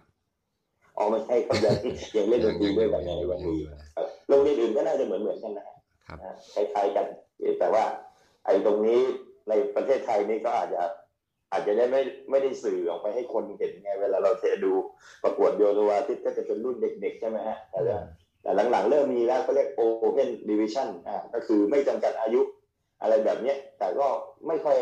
[0.96, 1.76] อ๋อไม่ใช่ครับยัง
[2.16, 5.76] ยังเล่นดนตรีด้วยกันในยังวันอยู่นี้อยู่นะครับโรงเรียนอื่นก็น่าจะเหมือนเหมือนๆกันนะฮะ
[6.06, 7.06] ครับนะคล้ายๆกัน
[7.58, 7.84] แต่ว่า
[8.46, 9.00] ไอ้ตรงนี้
[9.48, 10.82] ในประเทศไทยนี่ก็อาจจะ
[11.52, 14.72] อาจจะได้ไม่ไม่ได้สื่อออกไปให้คนเห็นไง เวลาเราเทดู
[15.22, 17.98] ประกวดโยธวาทิตก็จะเป็นรุ่นเด็ก ๆ ใช่ไหมฮะแต่ว่า
[18.42, 22.40] แต่หลังๆ เริ่มมีแล้วก็เรียก Open Division อ่าก็คือไม่จำกัดอายุ
[23.02, 24.06] อะไรแบบเนี้ย แต่ก็
[24.46, 24.78] ไม่ค่อย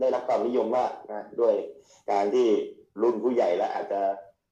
[0.00, 1.54] ได้รับความนิยมมากนะด้วย
[2.10, 2.46] การที่
[3.02, 4.00] รุ่นผู้ใหญ่แล้วอาจจะ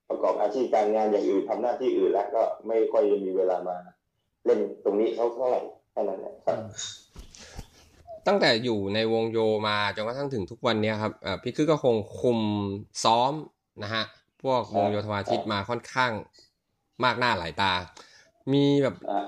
[0.08, 3.76] ประกอบอาชีพการงานอย่างอื่นทำหน้าที่อื่นแล้วก็ไม่ค่อยจะมีเวลามา
[4.44, 6.58] เล่นตรงนี้เท่าไหร่แค่นั้นแหละครับ
[8.26, 12.38] ตั้งแต่อยู่ในวงโยมาจนกระทั่งถึงทุกวันเนี้ยครับเอ่อพี่คือก็คงคุม
[13.04, 13.32] ซ้อม
[13.82, 14.04] นะฮะ
[14.42, 16.12] พวกวงโยธวาทิตมาค่อนข้าง
[17.04, 17.72] มากหน้าหลายตา
[18.52, 19.26] มีแบบอ่า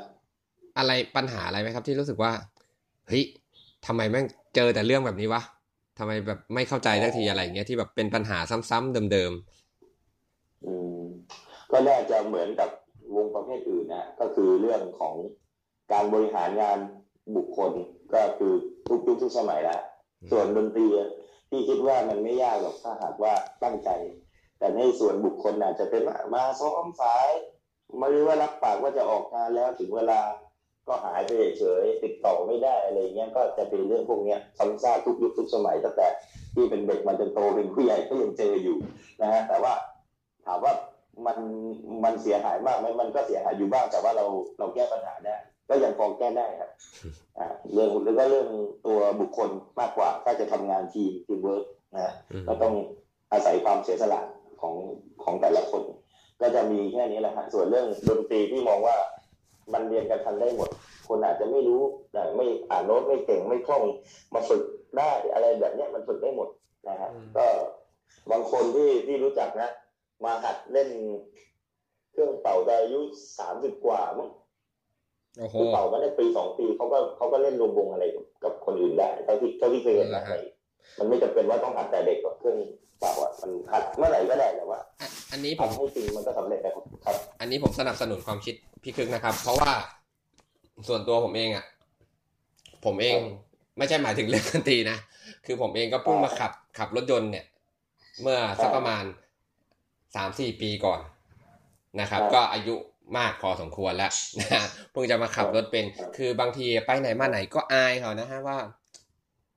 [0.78, 2.32] อะไรปัญหาอะไรไหมครับ ที่รู้สึกว่า
[3.08, 3.24] เฮ้ย
[3.86, 5.42] ทำไมแม่งเจอแต่เรื่องแบบนี้วะ
[5.98, 8.38] ทำไมแบบไม่เข้าใจสักทีอะไรอย่างเงี้ยที่แบบเป็นปัญหา
[8.70, 9.34] ซ้ำๆเดิมอืม
[11.72, 12.70] ก็น่าจะเหมือนกับ
[13.16, 15.14] วงประเภทอื่นนะก็คือเรื่องของ
[15.92, 16.78] การบริหารงาน
[17.36, 17.72] บุคคล
[18.14, 18.52] ก็คือ
[18.88, 19.80] ทุกยุคทุกสมัยแล้ว
[20.30, 21.10] ส่วนดนตรีอะ
[21.50, 23.90] พี่คิดว่ามันไม่ยากหรอกถ้าหากว่าตั้งใจ
[24.58, 27.28] แต่ในส่วนบุคคลอาจจะเป็นว่ามาซ้อมสาย
[28.00, 30.20] มาหรือว่ารับปากว่าจะออกงานแล้วถึงเวลา
[30.88, 36.08] ก็หายไปเฉยติดต่อไม่ได้อะไรเงี้ยก็จะเป็นเรื่องพวกเนี้ยซ้ำซากทุกยุคทุกสมัยตั้งแต่
[36.54, 38.76] ที่เป็นเด็กมันจนโตเป็นผู้ใหญ่ก็ยังเจออยู่
[39.22, 39.72] นะฮะแต่ว่า
[40.46, 40.72] ถามว่า
[41.26, 41.38] มัน
[42.04, 44.24] มันเสียหายมากไหมมันก็เสียหายอยู่บ้างแต่ว่าเรา
[44.58, 45.36] เราแก้ปัญหาได้
[45.68, 46.70] ก็ยังพอแก้ได้ครับ
[47.38, 48.48] อ่าเรื่องแล้วก็เรื่อง
[48.86, 52.74] ตัวบุคคลมากกว่า ถ้าจะทำงานทีมทีมเวิร์กนะฮะๆอืมก็ต้อง
[53.32, 54.20] อาศัยความเสียสละ
[54.60, 54.74] ของ
[55.24, 55.82] ของแต่ละคน
[56.40, 58.96] ก็จะมีแค่นี้แหละฮะส่วนเรื่องดนตรีที่มองว่า
[59.72, 60.70] มันเรียนกันทันได้หมด
[61.08, 63.82] คนอาจจะไม่รู้แต่ไม่อ่านโน้ตไม่เก่งไม่คล่อง
[64.34, 64.62] มาฝึก
[64.98, 66.48] ได้อะไรแบบเนี้ยมันฝึกได้หมด
[66.88, 67.46] นะฮะก็
[68.30, 69.68] บางคนที่ที่รู้จักนะ
[70.24, 70.88] มาหัดเล่น
[72.12, 73.00] เครื่องเป่าตอนอายุ
[73.38, 74.28] สามสิบกว่ามั้ง
[75.38, 80.38] โอ้โหคือเป่ามาได้ปีสองปีเขาก็เขาก็เล่นรวมวงอะไรกับกับคนอื่นได้เท่าที่เท่าที่เคยเห็นนะอืมฮะ
[80.98, 82.58] มันไม่จำเป็นว่าต้องหัดแต่เด็กกับเครื่อง
[83.00, 89.72] เป่าอะมันหัดเมื่อไหร่ก็ได้แต่ว่าอะอันนี้ผมทำให้จริงมันก็สำเร็จนะครับครับ อันนี้ผมสนับสนุนความคิดพี่คึกนะครับ เพราะว่า
[90.88, 91.64] ส่วนตัวผมเองอะ
[92.84, 93.16] ผมเอง
[93.78, 94.96] ไม่ใช่หมายถึงเรื่องดนตรีนะ
[95.46, 97.44] คือผมเองก็เพิ่งมาขับขับรถยนต์เนี่ย
[98.22, 99.04] เมื่อสักประมาณ
[100.16, 101.00] สามสี่ปีก่อน
[102.00, 102.74] นะครับ ก็อายุ
[103.18, 105.84] มากพอสมควรแล้วนะฮะเพิ่งจะมาขับรถเป็น
[106.16, 108.58] คือบางทีไปไหนมาไหนก็อายเขานะฮะว่า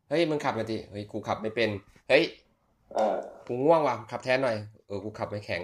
[0.10, 1.70] เฮ้ยมึงขับมาดิเฮ้ยกูขับไม่เป็น
[2.10, 2.24] เฮ้ย
[2.98, 3.16] อ่า
[3.48, 5.62] กูง่วงว่ะขับแทนหน่อยเออกูขับไม่แข็ง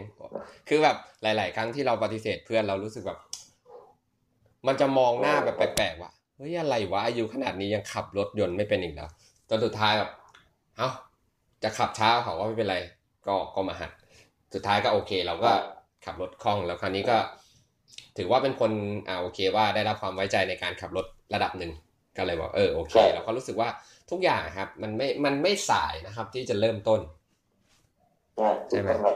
[0.68, 3.20] คือแบบหลาย ๆ ครั้งที่เราปฏิเสธเพื่อนเรารู้สึกแบบ
[4.68, 9.10] มันจะมองหน้าแบบแปลกๆว่ะเฮ้ยอะไรวะอายุขนาดนี้ยังขับรถยนต์ไม่เป็นอีกแล้ว
[9.50, 10.12] จนสุดท้ายแบบ
[10.78, 10.90] เอ้า
[11.64, 12.78] จะขับช้าเขาว่าไม่เป็นไร
[13.28, 13.92] ก็ก็มาหัด
[14.54, 15.52] สุดท้ายก็โอเค เราก็
[16.06, 17.18] ขับรถคล่องแล้วคราวนี้ก็
[18.18, 18.72] ถือว่าเป็นคน
[19.08, 21.72] อ่าโอเคว่าได้รับความไว้ใจในการขับรถระดับหนึ่ง
[22.18, 23.70] ก็เลยบอกเออโอเคแล้วก็รู้สึกว่า
[24.12, 27.02] ทุกอย่างครับ มันไม่มันไม่สายนะครับ ที่จะเริ่มต้น
[28.40, 29.16] อ่าถูกต้องครับ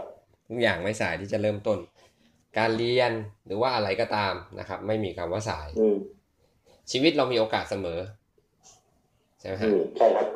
[0.49, 1.79] ทุกอย่างไม่สายที่จะเริ่มต้น
[2.57, 3.11] การเรียน
[3.45, 5.95] หรือว่าอะไรก็ตามนะครับ ไม่มีคำว่าสายอืม
[6.91, 7.99] ชีวิตเรามีโอกาสเสมอ
[9.39, 10.27] ใช่ไหมอืฮะมใช่ครับ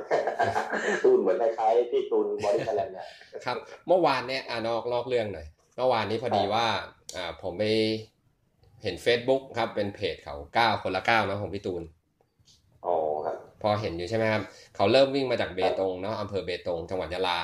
[1.04, 3.06] ตูนเหมือนคล้ายๆพี่ตูนบอดี้แลนด์เนี่ย
[3.46, 3.58] ครับ
[3.88, 6.66] เมื่อวานเนี่ยอ่านอกนอกเรื่องหน่อย เมื่อวานนี้พอดีว่า
[7.16, 7.64] อ่าผมไป
[8.84, 11.84] เห็น Facebook ครับเป็นเพจเขาเก้าคนละเก้านะของพี่ตูน
[12.86, 14.44] อ๋อครับ พอเห็นอยู่ใช่ไหมครับ
[14.76, 17.40] เขาเริ่มวิ่งมาจากเบตงเนาะอำเภอเบตงจังหวัดยะลา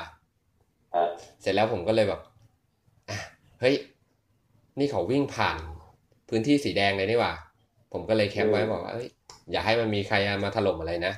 [0.96, 1.10] อ่า
[1.42, 2.22] เสร็จแล้วผมก็เลยแบบ
[3.10, 3.18] อะ
[3.62, 3.76] เฮ้ย
[4.80, 5.58] นี่เขาวิ่งผ่าน
[6.30, 7.34] พื้นที่สีแดงเลยนี่หว่า
[7.94, 9.08] ผมก็เลยแคปไว้บอกว่าเอ้ย
[9.52, 11.14] อย่าให้มันมีใครมาถล่มอะไรนะ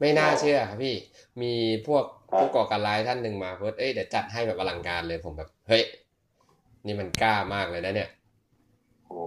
[0.00, 0.94] ไม่น่าเชื่อครับพี่
[1.42, 1.52] มี
[1.86, 2.04] พวก
[2.38, 5.82] ผู้ก่อการร้ายท่านหนึ่งมาเพื่อเอ้ยเดี๋ยวจัดให้แบบอลังการเลยผมแบบ เฮ้ย
[6.86, 8.10] นี่มันกล้ามากเลยนะเนี่ย
[9.08, 9.20] โอ้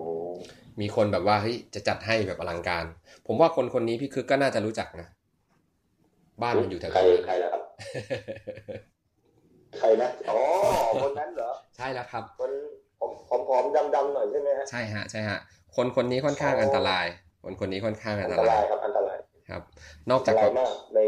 [0.82, 2.86] มีคนแบบว่าเฮ้ยจะจัดให้แบบอลังการ
[3.28, 5.08] ผมว่าคนคนนี้พี่คึกก็น่าจะรู้จักนะ
[6.42, 7.64] บ้านมันอยู่แถวใครๆนั้นใครแล้วครับ
[9.80, 10.40] ใครนะอ๋อ
[11.04, 12.52] คนนั้นเหรอ ใช่แล้วครับ คน
[13.00, 13.12] ผม
[13.50, 15.40] ผอมๆดำๆหน่อยใช่ไหมฮะใช่ฮะใช่ฮะ
[15.76, 17.06] คนคนนี้ค่อนข้างอันตราย
[17.44, 18.99] คนคนนี้ค่อนข้างอัอันนตตรารายยครับอันตราย
[19.52, 19.62] ครับ
[20.10, 21.00] นอกอันจากตราเขายมากใน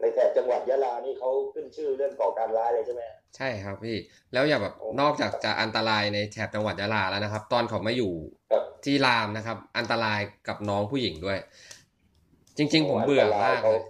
[0.00, 3.96] ในแถบจังหวัดยะลานี่เขาขึ้นชื่อเรื่องก่อการร้ายเลยใช่ไหมฮะใช่ครับพี่
[4.32, 8.12] แล้วอย่าแบบโอ้นอกจากจะอันตรายในแถบจังหวัดยะลาแล้วนะครับ ตอนเขามาอยู่
[8.52, 11.38] ครับที่รามนะครับ อันตรายกับน้องผู้หญิงด้วย
[12.56, 13.80] จริง ๆ ผมเบื่อมากเลย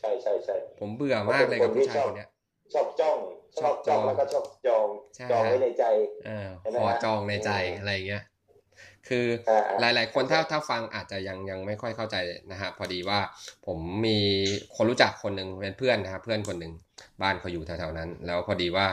[0.00, 2.28] ใช่ใช่ใช่ผมเบื่อมากเลยกับผู้ชายคนเนี้ย
[2.74, 3.18] ชอบจ้อง
[3.62, 5.84] ชอบจ้องชอบจ้องแล้วก็ชอบจองใช่จองไว้ในใจ
[6.26, 8.22] เออใช่ไหมขอฮะจองในใจอืมอะไรเงี้ย
[9.08, 12.16] คืออ่าหลาย ๆ คนถ้าถ้าฟังอาจจะยังยังไม่ค่อยเข้าใจ
[12.50, 13.20] นะฮะพอดีว่า
[13.66, 14.18] ผมมี
[14.76, 16.72] คนรู้จักคนหนึ่งเป็นเพื่อนนะครับเพื่อนคนหนึ่ง
[17.22, 18.86] บ้านเขาอยู่แถวๆนั้น แล้วพอดีว่า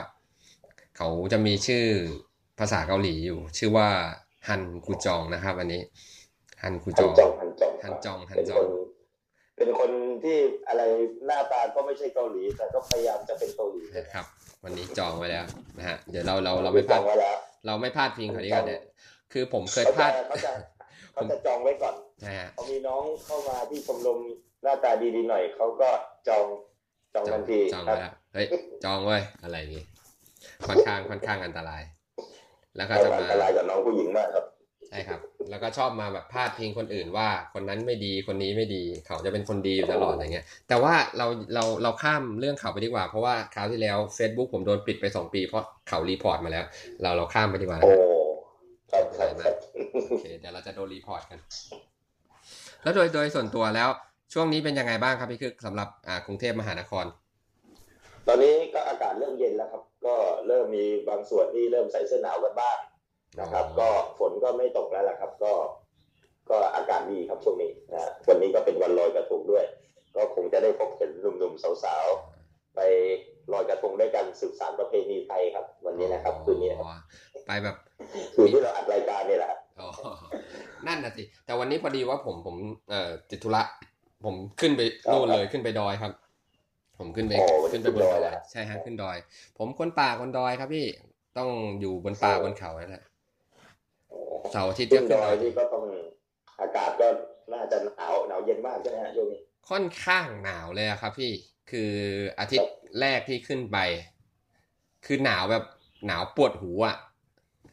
[0.97, 1.85] เขาจะมีชื่อ
[2.59, 3.87] ภาษาเกาหลีอยู่ ชื่อว่า
[4.47, 5.81] ฮันกูจองนะครับ อันนี้
[6.61, 8.67] ฮันกูจหัอนงจองหันจองหันจองหันเป็นจคองน
[9.57, 9.91] เป็นคน
[10.23, 10.37] ที่
[10.67, 10.81] อะไร
[11.25, 14.25] หน้าตาก็ไม่ใช่เกาหลี แต่ก็พยายามจะเป็นเกาหลีนะครับ
[14.63, 15.45] วันนี้จองไว้แล้ว
[15.77, 18.81] นะฮะเดี๋ยวเราเราเราไม่พจลาอดงไว้แล้วเราไม่พลาดพิงเขาดีกว่าเนี่ย
[19.37, 20.51] คือผมเคยเขาพลาจะดเเขาจะ
[21.13, 24.19] เขาจะจองไว้ก่อนนะฮะพอมีน้องเข้ามาที่ชมรม
[24.63, 25.89] หน้าตาดีๆหน่อยเขาก็
[26.27, 26.45] จอง
[27.13, 28.47] จองจองทันทีจองครัไว้บแล้วครับเฮ้ย
[28.83, 29.83] จองเว้ยอะไรอย่างงี้
[30.67, 31.81] ค่อนข้างค่อนข้างอันตราย
[32.77, 34.45] แล้วก็จะมาอันตรายกับน้องผู้หญิงมากครับ
[34.89, 35.19] ใช่ครับ
[35.49, 46.65] แล้วก็ชอบมาแบบพาดพิงคนอื่นว่าคนนั้นไม่ดีคนนี้ไม่ดี เขาจะเป็นคนดีอยู่ตลอดอะไรเงี้ย แต่ว่าเราเราเราข้ามเรื่องเขาไปดีกว่า เพราะว่าคราวที่แล้ว Facebook ผมโดนปิดไปสองปีเพราะเขา report มาแล้ว
[47.01, 48.04] เราเราข้ามไปดีกว่านะโอ้ครับ
[48.95, 49.55] ครับครับครับ
[50.09, 51.39] โอเคเดี๋ยวเราจะโดนรีพอร์ตกัน
[52.83, 53.89] แล้วโดยโดยส่วนตัวแล้ว
[54.33, 57.05] ช่วงนี้เป็นยังไงบ้างครับพี่คึกสำหรับอ่ากรุงเทพมหานคร
[58.27, 60.15] ตอนนี้ก็อากาศเริ่มเย็นแล้วครับ ก็
[60.47, 62.77] เริ่มมีบางส่วนที่เริ่มใส่เสื้อหนาวกันบ้าง
[63.39, 65.53] นะครับ ก็ฝนก็ไม่ตกแล้วล่ะครับ ก็
[66.49, 69.65] ก็อากาศดีครับช่วงนี้นะฮะวันนี้ก็เป็นวันลอยกระทงด้วย
[70.15, 72.79] ก็คงจะได้พบเห็นหนุ่มๆสาวๆไป
[73.53, 76.95] ลอยกระทงด้วยกันสืบสานประเพณีไทยครับ วันนี้นะครับคืนนี้นะครับอ๋อ
[77.47, 77.75] ไปแบบ
[78.35, 79.89] คืนที่เราอัดรายการเนี่ยแหละอ๋อ
[80.87, 82.55] นั่นน่ะสิแต่วันนี้พอดีว่าผมผม
[82.89, 83.61] เอ่อติดธุระ
[84.25, 84.81] ผมขึ้นไป
[85.11, 86.11] นู่นเลยขึ้นไปดอยครับ
[86.97, 89.17] ผมขึ้นไปโอ้วันนี้ขึ้นไปบนขึ้นดดออยยแล้วใช่ฮะขึ้นดอย
[89.57, 90.85] ผมคนป่าคนดอยครับพี่
[91.37, 91.49] ต้อง
[91.81, 93.03] อยู่บนป่าบนเขานั่นแหละ
[94.51, 95.83] เสาร์อาทิตย์ขึ้ก็นขึ้ดนอดอยยนี่ก็ต้อง
[96.61, 97.07] อากาศก็
[97.53, 101.31] น่าจะหนาวหนาวเย็นมากใช่ไหมฮะช่วงนี้ค่อนข้างหนาวเลยอะครับ พี่
[101.71, 101.91] คือ
[102.39, 103.77] อาทิตย์แรกที่ขึ้นไป
[105.05, 105.63] คือหนาวแบบ
[106.07, 106.95] หนาวปวดหูอะ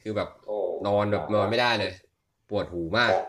[0.03, 1.93] คือแบบโอ้นอนแบบนอนไม่ได้เลย
[2.51, 3.29] ปวดหูมากครับ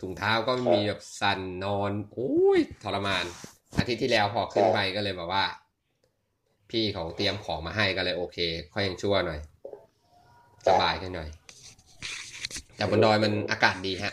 [0.00, 3.24] ถุงเท้าก็ไม่มีแบบสั่นนอนโอ้ยทรมาน
[3.78, 5.44] อาทิตย์ที่แล้วพอขึ้นไปก็เลยแบบว่า
[6.70, 8.38] พี่เขาเตรียมของมาให้ก็เลยโอเค
[8.72, 9.40] ค่อยยังชั่วหน่อย
[10.66, 11.28] สบายขึ้นหน่อย
[12.76, 14.12] แต่บนดอยมันอากาศดีฮะ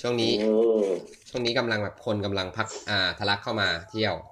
[0.00, 0.50] ช่วงนี้อื
[0.82, 0.84] ม
[1.28, 4.31] ช่วงนี้กำลังแบบคนกำลังพักอ่าทะลักเข้ามาเที่ยวอืมเวล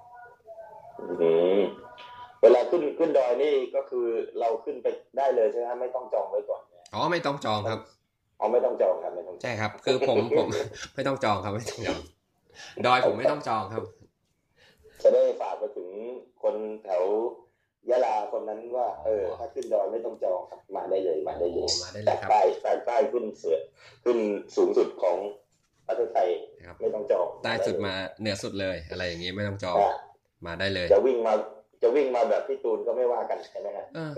[2.71, 4.07] ขึ้นขึ้นดอยนี่ก็คือ
[4.39, 7.79] เราขึ้นไปได้เลยใช่ไหมฮะไม่ต้องจองไว้ก่อนเนี่ยอ๋อไม่ต้องจองครับ
[8.39, 10.47] อ๋อไม่ต้องจองครับไม่ต้องจองใช่ครับ คือผมผม
[10.95, 12.01] ไม่ต้องจองครับไม่ต้องจอง
[12.85, 13.83] ดอยผมไม่ต้องจองครับ
[15.03, 15.89] จะได้ฝากไปถึง
[16.43, 17.03] คนแถว
[17.89, 23.59] ยะลาคนนั้นว่า เออ ถ้าขึ้นดอยไม่ต้องจองครับมาได้เลยมาได้เลยโอ้มาได้เลยครับใต้ใต้ใต้ขึ้นเสือ
[24.03, 24.17] ขึ้น
[24.55, 25.17] สูงสุดของ
[25.87, 26.29] ประเทศไทย
[26.65, 29.97] ครับไม่ต้องจองใต้สุดมาเหนือสุดเลย อะไรอย่างงี้ไม่ต้องจองอะ
[30.45, 31.33] มาได้เลยจะวิ่งมา
[31.81, 34.11] จะวิ่งมาแบบพี่ตูนก็ไม่ว่ากันใช่ไหมฮะเออ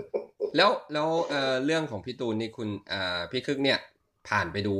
[0.56, 3.78] แล้วแล้วเอ่อเรื่องของพี่ตูนนี่คุณอ่าพี่คึกเนี่ย
[4.28, 4.74] ผ่านไปดู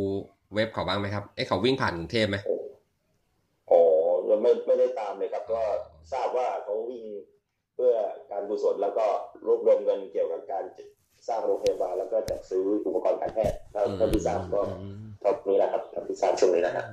[0.55, 2.37] เว็บเขาบ้างไหมครับเอ๊ะเขาวิ่งผ่านกรุงเทพไหม
[3.70, 3.81] อ๋อ
[4.27, 5.61] เราไม่ไม่ได้ตามเลยครับ ก็
[6.12, 7.05] ทราบว่าเขาวิ่ง
[7.75, 7.94] เพื่อ
[8.31, 9.07] การกุศลแล้วก็
[9.47, 10.64] รวบรวมเงินเกี่ยวกับการ
[11.29, 16.85] สร้างโรงพยาบาลแล้วก็จัดซื้ออุปกรณ์การแพทย์ถ้าถ้าที่ทราบก็อืมเท่านี้นะครับเท่าที่ทราบช่วงนี้นะครับ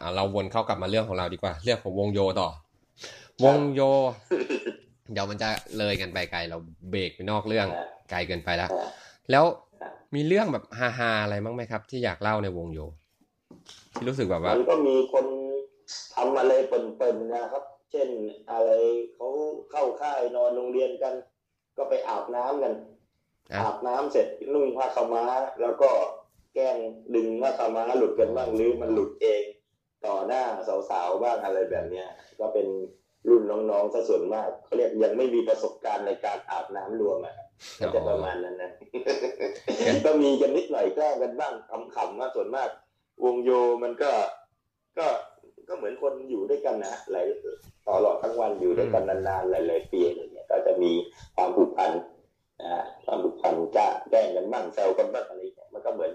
[0.00, 2.48] อ่าเราวนเข้ากลับมาเรื่องของเราดีกว่า เรื่องของวงโยต่อ
[3.44, 3.80] วงโย
[5.12, 5.48] เดี๋ยวมันจะ
[5.78, 6.58] เลยกันไปไกลเรา
[6.90, 8.88] เบรกไปนอกเรื่องอ่าไกลเกินไปแล้วอ่า
[9.30, 9.44] แล้ว
[9.82, 12.80] อ่ามีเรื่องแบบฮาๆอะไรบ้างไหมครับ ที่อยากเล่าในวงโย
[13.94, 15.26] ที่รู้สึกแบบว่ามันก็มีคน
[16.14, 18.08] ทำอะไรเปิ่นๆนะครับ เช่น
[18.50, 18.70] อะไร
[19.14, 19.28] เขา
[19.70, 21.14] เข้าค่ายนอนโรงเรียนกัน
[21.76, 22.74] ก็ไปอาบน้ำกัน
[23.52, 25.24] อะอาบน้ำเสร็จนุ่งผ้าขาวม้า
[25.62, 25.90] แล้วก็
[26.54, 26.76] แกล้ง
[27.14, 29.42] ดึงผ้าขาวม้าหลุดกันบ้างหรือมันหลุดเอง
[30.06, 30.42] ต่อหน้า
[30.90, 32.08] สาวๆบ้างอะไรแบบเนี้ย
[32.40, 32.66] ก็เป็น
[33.28, 38.72] รุ่นน้องๆซะส่วนมากเขาเรียกยังไม่มีประสบการณ์ในการอาบน้ำรวมอะครับก็จะประมาณนั้นนะ
[40.04, 41.52] ก็มีกันนิดหน่อยแกล้งกันบ้าง
[41.94, 42.68] ขำๆมากส่วนมาก
[43.24, 43.50] วงโย
[43.82, 44.10] มันก็
[44.98, 45.06] ก็
[45.68, 47.24] ก็เหมือนคนอยู่ด้วยกันนะหลาย
[47.86, 50.92] ตลอดทั้งวันอยู่ด้วยกันนานๆหลายๆปีอะไรเงี้ยก็จะมี
[51.36, 51.90] ความผูกพัน
[52.60, 56.10] นะฮะความผูกพันจะแกล้งกันบ้างแซวกันบ้างอะไรเงี้ยมันก็เหมือน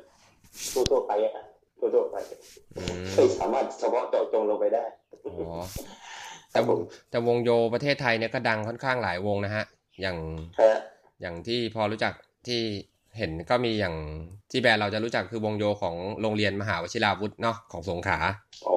[0.74, 1.46] ทั่วๆไปอะฮะ
[1.80, 2.16] ทั่วๆไป
[2.78, 4.86] อืมไม่สามารถเฉพาะเจาะจงลงไปได้
[5.26, 5.62] อ๋อ
[6.56, 9.66] แต่วงแต่วงโยประเทศไทยเนี่ยก็ดังค่อนข้างหลายวงนะฮะ
[10.02, 10.18] อย่าง
[10.62, 10.74] ฮะ
[11.22, 12.14] อย่างที่พอรู้จัก
[12.48, 12.62] ที่
[13.18, 13.96] เห็นก็มีอย่าง
[14.52, 18.20] ที่แบรนด์เราจะรู้จักคือวงโยของโรงเรียนมหาวชิราวุธเนาะของสงขลา
[18.68, 18.76] อ๋อ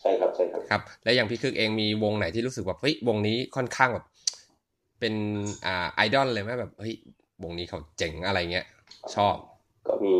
[0.00, 4.06] ใช่ครับใช่ครับครับ และอย่างพี่คึกเองมีวงไหนที่รู้สึกแบบเฮ้ยวงนี้ค่อนข้างแบบ
[5.00, 5.14] เป็น
[5.66, 6.94] อ่าไอดอลเลยไหมแบบเฮ้ย
[7.42, 8.66] วงนี้เขาเจ๋งอะไรเงี้ย
[9.14, 9.36] ชอบ
[9.86, 10.16] ก็มี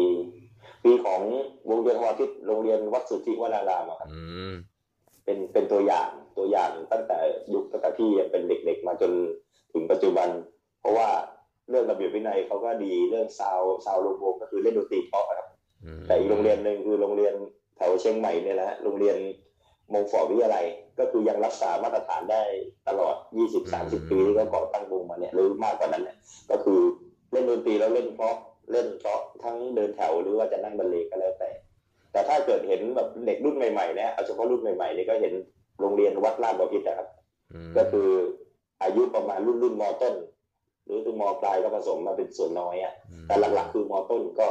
[0.85, 1.21] มีของ
[1.69, 4.53] วงเวียนวาทิตโรงเรียนวัดสุทธิวนารามอะครับอืม
[5.25, 6.09] เป็นเป็นตัวอย่าง
[6.39, 7.19] ตัวอย่างตั้งแต่
[7.53, 9.13] ยุคตั้งแต่ที่ยังเป็นเด็กๆ มาจน
[9.73, 10.29] ถึงปัจจุบัน
[10.81, 11.09] เพราะว่า
[11.71, 15.49] เรื่องระเบียบวินัยเขาก็ดีเรื่องซาวซาวลงวงก็คือเล่นดนตรีเพราะอะครับ
[15.85, 17.35] อืมแต่อีกโรงเรียนหนึ่งคือโรงเรียน
[17.77, 19.17] แถวเชียงใหม่เนี่ยนะฮะโรงเรียน
[19.93, 20.65] มงฟอร์ดวิทยาลัย
[20.99, 22.43] ก็คือยังรักษามาตรฐานได้
[22.89, 23.15] ตลอด
[23.63, 26.17] 20-30 ปีที่เขาก่อตั้งวงมาเนี่ยหรือมากกว่านั้นเนี่ย
[26.51, 26.81] ก็คือ
[27.33, 28.37] เล่นดนตรีแล้วเล่นเพราะ
[28.73, 31.51] เล่นเพราะทั้งเดินแถวหรือว่าจะนั่งบรรเลงก็แล้วแต่
[32.15, 35.35] แต่ถ้าเกิดเห็นแบบเด็กรุ่นใหม่ๆเนี่ยเอาเฉพาะรุ่นใหม่ๆนี่ก็เห็น
[35.81, 37.09] โรงเรียนวัดลาดบพิตรนะครับ
[37.53, 38.09] อืมก็คือ
[38.83, 40.15] อายุประมาณรุ่นรุ่นมต้น
[40.85, 42.93] หรือตัวมปลายก็ผสมมาเป็นส่วนน้อยอะ
[43.27, 44.49] แต่หลักๆ คือมต้นก็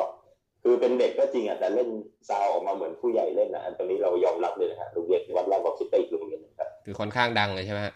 [0.63, 1.89] คือเป็นเด็กก็จริงอะแต่เล่น
[2.29, 7.93] ซาวออกมาเหมือนผู้ใหญ่เล่นนะอันตรงนี้เรายอมรับเลยนะครับโรงเรียนวัดลาดบพิตรไปอีกโรงเรียนหนึงครับคือค่อนข้างดังเลยใช่ไหมฮะ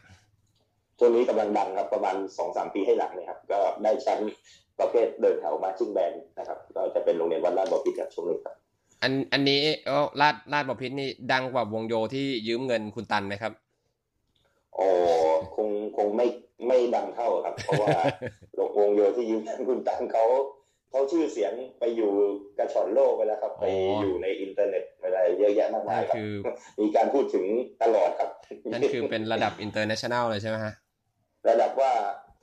[0.99, 4.31] ช่วงนี้กำลังดังครับประมาณสองสามปีให้หลังเนี่ยครับ ก็ได้แชมป์
[4.79, 8.55] ประเภทเดินแถวมาชิ่งแบนนะครับ ก็จะเป็นโรงเรียนวัดลาดบพิตรครับช่วงนี้ครับ
[9.01, 13.53] อันอันนี้เออราชราชบพิธนี่ดังกว่าวงโยที่ยืมเงินคุณตันไหมครับ
[14.75, 14.87] โอ้
[15.55, 16.27] คงคงไม่
[16.67, 17.89] ไม่ดังเท่าครับ เพราะว่า
[18.79, 20.25] วงโยที่ยืมเงินคุณตันเขา
[20.91, 22.11] เขาชื่อเสียงไปอยู่
[22.57, 26.31] กระฉ่อนโลกไปแล้วครับ ไปอ๋อออยู่ในอินเทอร์เน็ตอะไรเยอะแยะมากมายนั่นครับคือ
[26.81, 27.45] มีการพูดถึง
[27.83, 28.29] ตลอดครับ
[28.71, 30.73] นั่นคือเป็นระดับ international เลยใช่ไหมฮะ
[31.49, 31.91] ระดับว่า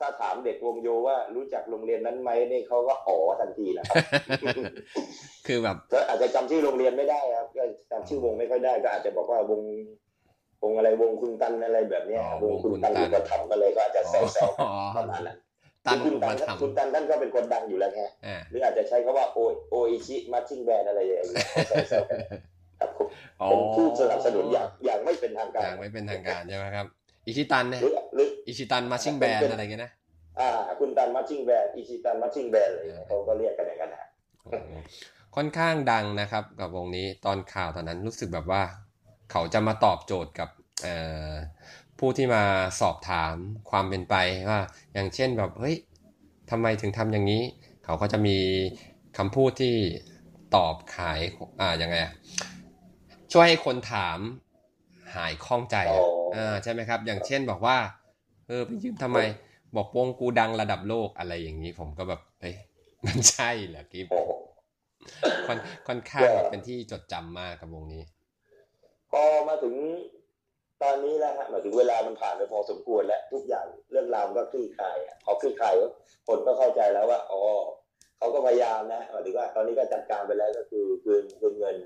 [0.00, 3.96] ถ้าถามเด็กวงโยว่ารู้จักโรงเรียนนั้นไหมนี่เขาก็อ๋อทันทีนะครับ
[5.46, 9.62] คือแบบก็อาจจะจำชื่อโรงเรียนไม่ได้ครับก็จำชื่อวงไม่ค่อยได้ ก็อาจจะบอกว่าวง
[10.62, 14.14] วงอะไรวงคุณตันอะไรแบบเนี้ยอ๋อวงคุณวงคุณตันตันอุปถัมภ์ก็เลยก็อาจจะแซ
[14.46, 15.38] วอ๋อๆประมาณนั้น
[15.86, 19.38] ตันคุณอุตัปนถัมภ์คุณตันท่านก็เป็นคนดังอยู่แล้วไงอ่าหรืออาจจะใช้คาว่าโอ
[19.70, 21.46] โออิชิมาชิงแบนอะไรอย่างเงี้ย
[21.88, 22.18] แซวๆกัน
[22.80, 23.06] ครับผม
[23.42, 26.86] อ๋อเป็นผู้สนับสนุนอย่างอย่างไม่เป็นทางการอย่างไม่เป็นทางการใช่ไหมครับ
[27.26, 29.92] อิชิตันเนี่ยหรือหรืออิชิตันมาชิงแบนอะไรเงี้ยนะ
[30.40, 34.04] อ่า คุณตันมาชิงแบนอิชิตันมาชิงแบนอะไรอย่างเงี้ยเขาก็เรียกกันอย่างนั้นนะ
[34.42, 34.70] โอ้โห
[35.36, 38.62] ค่อนข้างดังนะครับ กับวงนี้ตอนข่าวตอนนั้นรู้สึกแบบว่า
[39.30, 40.48] เขาจะมาตอบโจทย์กับ
[40.82, 40.94] เอ่
[41.30, 41.32] อ
[41.98, 42.42] ผู้ที่มา
[42.80, 43.34] สอบถาม
[43.70, 44.14] ความเป็นไป
[44.50, 44.60] ว่า
[44.94, 45.76] อย่างเช่นแบบเฮ้ย
[46.50, 47.42] ทำไมถึงทำอย่างนี้
[47.84, 48.36] เขาก็จะมี
[49.18, 49.74] คำพูดที่
[50.56, 51.20] ตอบขาย
[51.60, 52.12] อ่ายังไงอะ
[53.32, 54.18] ช่วยให้คนถาม
[55.14, 56.02] หายข้องใจอะ
[56.34, 57.76] อ๋ออ่อ่าใช่ไหมครับ อย่างเช่นบอกว่า
[58.48, 59.18] เออไปยืมทำไม
[59.76, 62.54] บอกวงกูดังระดับโลกอะไรอย่างนี้ ผมก็แบบเฮ้ย
[63.06, 64.32] มันใช่เหรอกิฟโอ้โห
[65.46, 68.02] ค่อนค่อนข้างแบบเป็นที่จดจำมากกับวงนี้
[69.10, 69.74] พอมาถึง
[70.82, 75.86] ตอนนี้แล้วฮะมาถึงเวลามันผ่านไปพอสมควรแล้วทุกอย่างเรื่องราวมันก็คลี่คลายอะพอคลี่คลายก็
[76.28, 77.40] คนก็เข้าใจแล้วว่าอ๋อ
[78.18, 81.76] เขาก็พยายามนะหมายถึงว่าตอนนี้ก็จัดการไปแล้วก็คือคืนคืนเงิน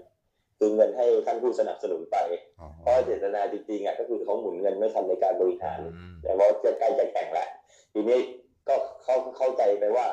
[0.59, 2.17] คืนเงินให้ท่านผู้สนับสนุนไป
[2.61, 7.49] อ๋อเพราะเจตนาจริงๆอะก็คือเขาหมุนเงินไม่ทันในการบริหารอืมแต่ว่าจะใกล้จะแข่งแล้ว
[7.95, 8.21] ทีนี้
[8.69, 10.07] ก็เขาเข้าใจไปว่า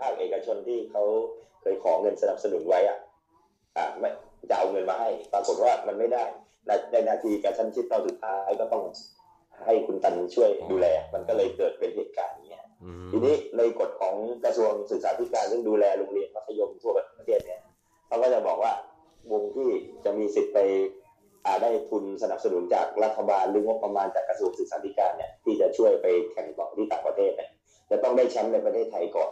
[0.00, 1.02] ภาคเอกชนที่เขา
[1.60, 2.98] เคยขอเงินสนับสนุนไว้อะ
[3.76, 4.10] อ่าไม่
[4.50, 6.22] จะเอาเงินมาให้ ปรากฏว่ามันไม่ได้
[6.66, 8.84] ในในนาทีการชั้นชิดตอนสุดท้ายก็ต้อง
[9.66, 17.60] ให้คุณตันช่วยดูแล มันก็เลยเกิดเป็นเหตุการณ์นี้ยอืมทีนี้ในกฎของกระทรวงศึกษาธิการซึ่งดูแลโรงเรียนมัธยมทั่วประเทศเนี่ย
[18.06, 18.72] เขาก็จะบอกว่า
[19.32, 19.70] วงที่
[20.04, 20.58] จะมีสิทธิ์ไป
[21.46, 27.50] อ่าได้ทุนสนับสนุนจากรัฐบาลหรืองบประมาณจากกระทรวงศึกษาธิการเนี่ยที่จะช่วยไปแข่งต่อที่ต่างประเทศเนี่ย
[27.90, 29.30] จะต้องได้แชมป์ในประเทศไทยก่อน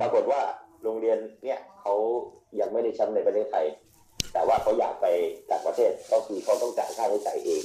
[0.00, 0.40] ปรากฏว่า
[0.82, 1.94] โรงเรียนเนี่ยเขา
[2.60, 3.66] ยังไม่ได้แชมป์ในประเทศไทย
[4.32, 5.06] แต่ว่าเขาอยากไป
[5.50, 7.62] ต่างประเทศก็คือเขาต้องจ่ายค่าใช้จ่ายเอง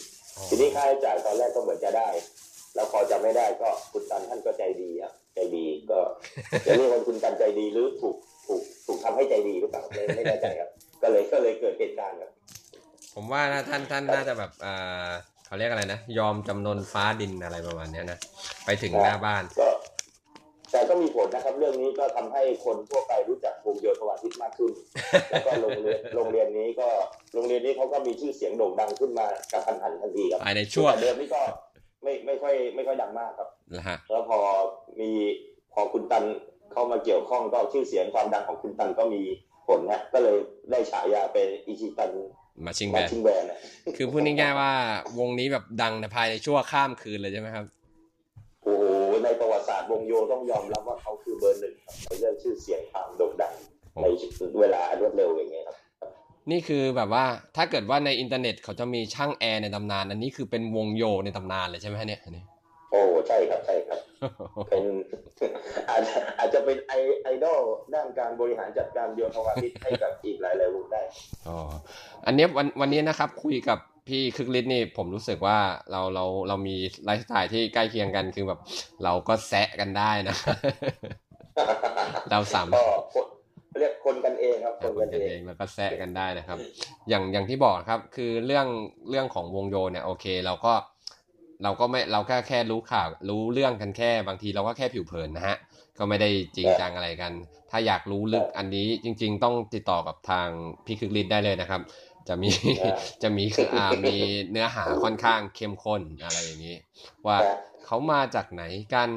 [0.50, 2.10] ทีนี้ค่าใช้จ่ายตอนแรกก็เหมือนจะได้
[2.76, 6.00] แล้วพอจำไม่ได้ก็คุณตันท่านก็ใจดีครับใจดีก็
[6.66, 8.16] จะเรียกว่าคุณตันใจดีหรือถูก
[8.48, 10.70] ถูกถูกทำให้ใจดีหรือเปล่าไม่ไม่แน่ใจครับ
[11.06, 12.32] ก็เลยก็เลยเกิดเหตุการณ์ครับ
[13.16, 15.10] ผมว่านะท่านท่านน่าจะแบบอ่า
[15.46, 18.20] เขาเรียกอะไรนะ ยอมจำนนฟ้าดินอะไรประมาณเนี้ยนะ
[18.66, 19.68] ไปถึงหน้าบ้าน ก็
[20.72, 24.72] แต่ก็มีผลนะครับ เรื่องนี้ก็ทำให้คนทั่วไปรู้จักวงโยธวาทิตมากขึ้น
[25.30, 26.88] แล้วก็โรงเรียนโรงเรียนนี้ก็
[27.34, 31.42] โรงเรียนนี้เขาก็มีชื่อเสียงโด่งดังขึ้นมากับพันหันทันทีครับภายในช่วงแต่เดิมนี่ก็
[32.04, 34.40] ไม่ไม่ค่อยไม่ค่อยดังมากครับนะฮะแล้วพอ
[35.00, 35.10] มี
[35.74, 36.24] พอคุณตัน
[36.74, 39.24] เข้ามาเกี่ยวข้องก็ชื่อเสียงความดังของคุณตันก็มี
[39.68, 40.38] ผลนะก็เลย
[40.72, 42.12] ได้ฉายาเป็นอิชิตัน
[42.66, 43.60] มาชิงแบมานชิงแบนนะ
[43.98, 44.72] คือพูดง่ายๆว่า
[45.20, 47.66] วงนี้แบบดังในภายในชั่วข้ามคืนเลยใช่ไหมครับ
[48.64, 48.84] โอ้โห
[49.24, 53.54] ในประวัติศาสตร์วงโยต้องยอมรับว่าเขาคือเบอร์หนึ่งครับในเรื่องชื่อเสียงความโด่งดัง
[54.02, 54.06] ใน
[54.60, 55.78] เวลาอันรวดเร็วอย่างเงี้ยครับ
[56.52, 57.26] นี่คือแบบว่า
[57.56, 64.00] ถ้าเกิดว่าในอินเทอร์เน็ตเขาจะมีช่างแอร์ในตำนาน อันนี้คือเป็นวงโยในตำนานเลยใช่ไหมฮะเนี่ยอันนี้โอ้ใช่ครับใช่ครับ
[64.70, 64.84] เป็น
[65.90, 67.62] อาจจะอาจจะเป็นไอไอดอล
[67.94, 71.02] ด้านการบริหารจัดการโยธวาทิตให้กับอีกหลายหลายวงได้
[71.48, 71.58] อ๋อ
[72.26, 75.58] อันเนี้ยวันวันนี้นะครับคุยกับพี่คึกฤทธิ์นี่ผมรู้สึกว่า
[75.92, 78.60] เราเราเรามีไลฟ์สไตล์ที่ใกล้เคียงกันคือแบบ
[79.04, 80.36] เราก็แซะกันได้นะ
[82.32, 83.26] เราสามารถก็คน
[83.80, 86.58] เรียกคนกันเองครับคนคกันนกันเอเองงแล้วก็แซะกันได้นะครับ
[87.10, 88.68] อย่างอย่างที่บอกครับ คือเรื่อง
[89.10, 90.74] เรื่องของวงโยเนี่ย โอเค เราก็
[91.64, 95.58] เราก็ไม่เราแค่แค่รู้ข่าวรู้เรื่องกันแค่บางทีเราก็แค่ผิวเผินนะฮะ
[95.98, 97.34] ก็ไม่ได้จริงจังอะไรกัน
[97.72, 100.48] ถ้าอยากรู้ลึกอันนี้จริง ๆ ต้องติดต่อกับทาง
[100.86, 101.82] พี่คึกฤทธิ์ได้เลยนะครับ
[102.28, 102.52] จะมี
[103.24, 104.16] จะมีคืออ่ามี
[104.52, 106.78] เนื้อหาค่อนข้างเข้มข้นอะไรอย่างนี้
[107.26, 107.38] ว่า
[107.86, 108.64] เขามาจากไหน
[108.94, 109.10] กัน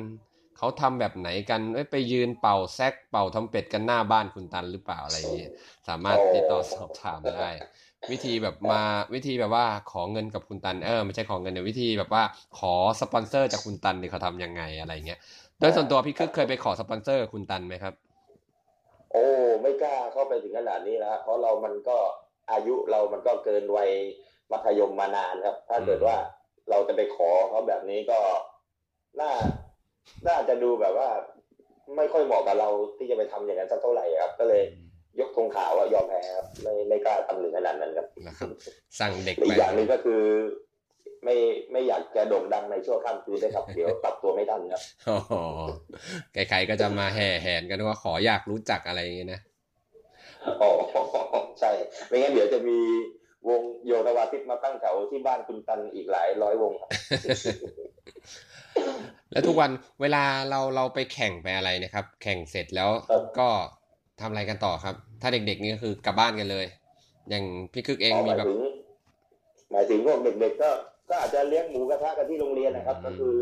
[0.56, 5.46] เขาทำแบบไหนกันเอ้ยไปยืนเป่าแซกเป่าทรัมเป็ตกันหน้าบ้านคุณตันหรือเปล่าอะไรอย่างนี้
[5.88, 7.50] สามารถติดต่อสอบถามได้
[8.12, 8.82] วิธีแบบมา
[9.14, 12.22] วิธีแบบว่าขอเงินกับคุณตันเออไม่ใช่ขอเงินเนี่ยวิธีแบบว่า
[12.58, 15.18] ขอสปอนเซอร์จากคุณตันเนี่ยเขาทำยังไงอะไรเงี้ย
[15.58, 17.94] โดยส่วนตัวพี่คึกเคยไปขอสปอนเซอร์คุณตันไหมครับ
[19.12, 19.26] โอ้
[19.62, 21.96] ไม่กล้าเข้าไปถึงขนาดนี้นะเพราะเรามันก็
[22.52, 23.90] อายุเรามันก็เกินวัย
[24.52, 26.16] มัธยมมานานครับ ถ้าเกิดว่า
[26.70, 28.18] เราจะไปขอเขาแบบนี้ก็
[29.20, 29.30] น่า
[30.28, 31.08] น่าจะดูแบบว่า
[31.96, 34.62] ไม่ค่อยเหมาะกับเราที่จะไปทำอย่างนั้นสักเท่าไหร่ครับ ก็เลย
[35.20, 38.48] ยกธงขาวว่ายอมแพ้ครับไม่ไม่กล้าทำถึงขนาดนั้นครับนะครับ
[39.00, 40.22] สั่งเด็กอีไปกอย่างหนึ่งก็คือ
[41.24, 41.36] ไม่
[41.72, 45.18] ไม่อยากจะโด่งดังในช่วงข้ามคืนด้วยครับเดี๋ยวปรับตัวไม่ทันครับอ๋อ
[46.32, 49.40] ใครๆก็จะมาแห่แหนกันว่าขออยากรู้จักอะไรอย่างเงี้ยนะ
[50.62, 50.70] อ๋อ
[51.60, 51.70] ใช่
[52.06, 52.78] ไม่งั้นเดี๋ยวจะมี
[53.48, 56.90] วงโยธวาทิตมาตั้งแถวที่บ้านคุณตันอีกหลายร้อยวงครับ
[59.32, 62.90] แล้วทุกวันเวลาเราเราไปแข่งไปอะไรนะครับ แข่งเสร็จแล้ว
[63.38, 63.48] ก็
[64.20, 66.66] ทำอะไรกันต่อครับ ถ้าเด็กๆนี่ก็คือกลับบ้านกันเลย
[67.30, 68.60] อย่างพี่คึกเองมีหมายแบบถึง
[69.70, 70.70] หมายถึงพวกเด็กๆก็
[71.08, 73.34] ก็อาจจะเลี้ยงหมูกระทะกันที่โรงเรียนนะครับอืมก็คือ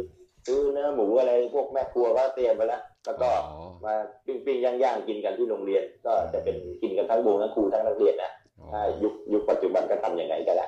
[0.46, 3.94] ซื้อเนื้อหมูอะไรพวกแม่ครัวก็เตรียมไปแล้วแล้วก็อ๋อมา
[4.26, 8.32] ปิ้งๆย่างๆกินกันที่โรงเรียน ก็จะเป็นกินกันทั้งวงทั้งครูทั้งนักเรียนนะ
[8.72, 10.66] ถ้ายุคยุคปัจจุบันก็ทำอย่างไรก็ได้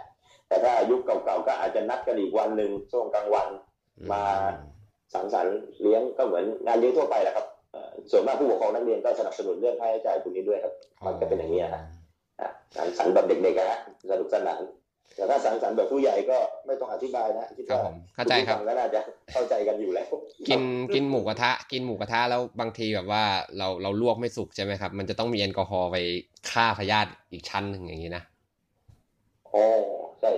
[0.49, 3.49] แต่ถ้ายุคเก่าๆก็อาจจะนัดกันอีกวันหนึ่งช่วงกลางวัน
[4.13, 4.23] มา
[5.15, 7.58] สังสรรค์เลี้ยงก็เหมือนงานเลี้ยงทั่วไปแหละครับเอ่อ
[8.11, 10.75] ส่วนมากผู้ปกครองนักเรียนก็สนับสนุนเรื่องค่าใช้จ่ายตรงนี้ด้วยครับ
[11.07, 11.83] มันจะเป็นอย่างนี้นะฮะ
[12.41, 13.79] อะสังสรรค์แบบเด็กๆนะฮะ
[14.11, 14.61] สนุกสนาน
[15.15, 19.01] แต่ถ้าสังสรรค์แบบผู้ใหญ่ก็ไม่ต้องอธิบายนะคิดครับว่าผมเข้าใจครับณผู้ฟังก็น่าจะ
[19.33, 20.09] เข้าใจกันอยู่แล้ว
[20.49, 20.63] กิน
[20.95, 23.25] กินหมูกระทะ กินหมูกระทะแล้วบางทีแบบว่า
[23.59, 25.97] เราเราลวกไม่สุกใช่ไหมครับ มันจะต้องมีแอลกอฮอล์ไป
[26.51, 28.23] ฆ่าพยาธิอีกชั้นหนึ่งอย่างนี้นะ
[29.53, 29.65] อ๋อ
[30.21, 30.31] ใช่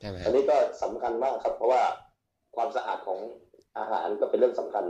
[0.00, 1.82] ใช่ไหมคอัรับนนี้ก็สำคัญมากครับ เพราะว่า
[2.56, 3.18] ความสะอาดของ
[3.78, 4.84] อาหารก็เป็นเรื่องสำคัญ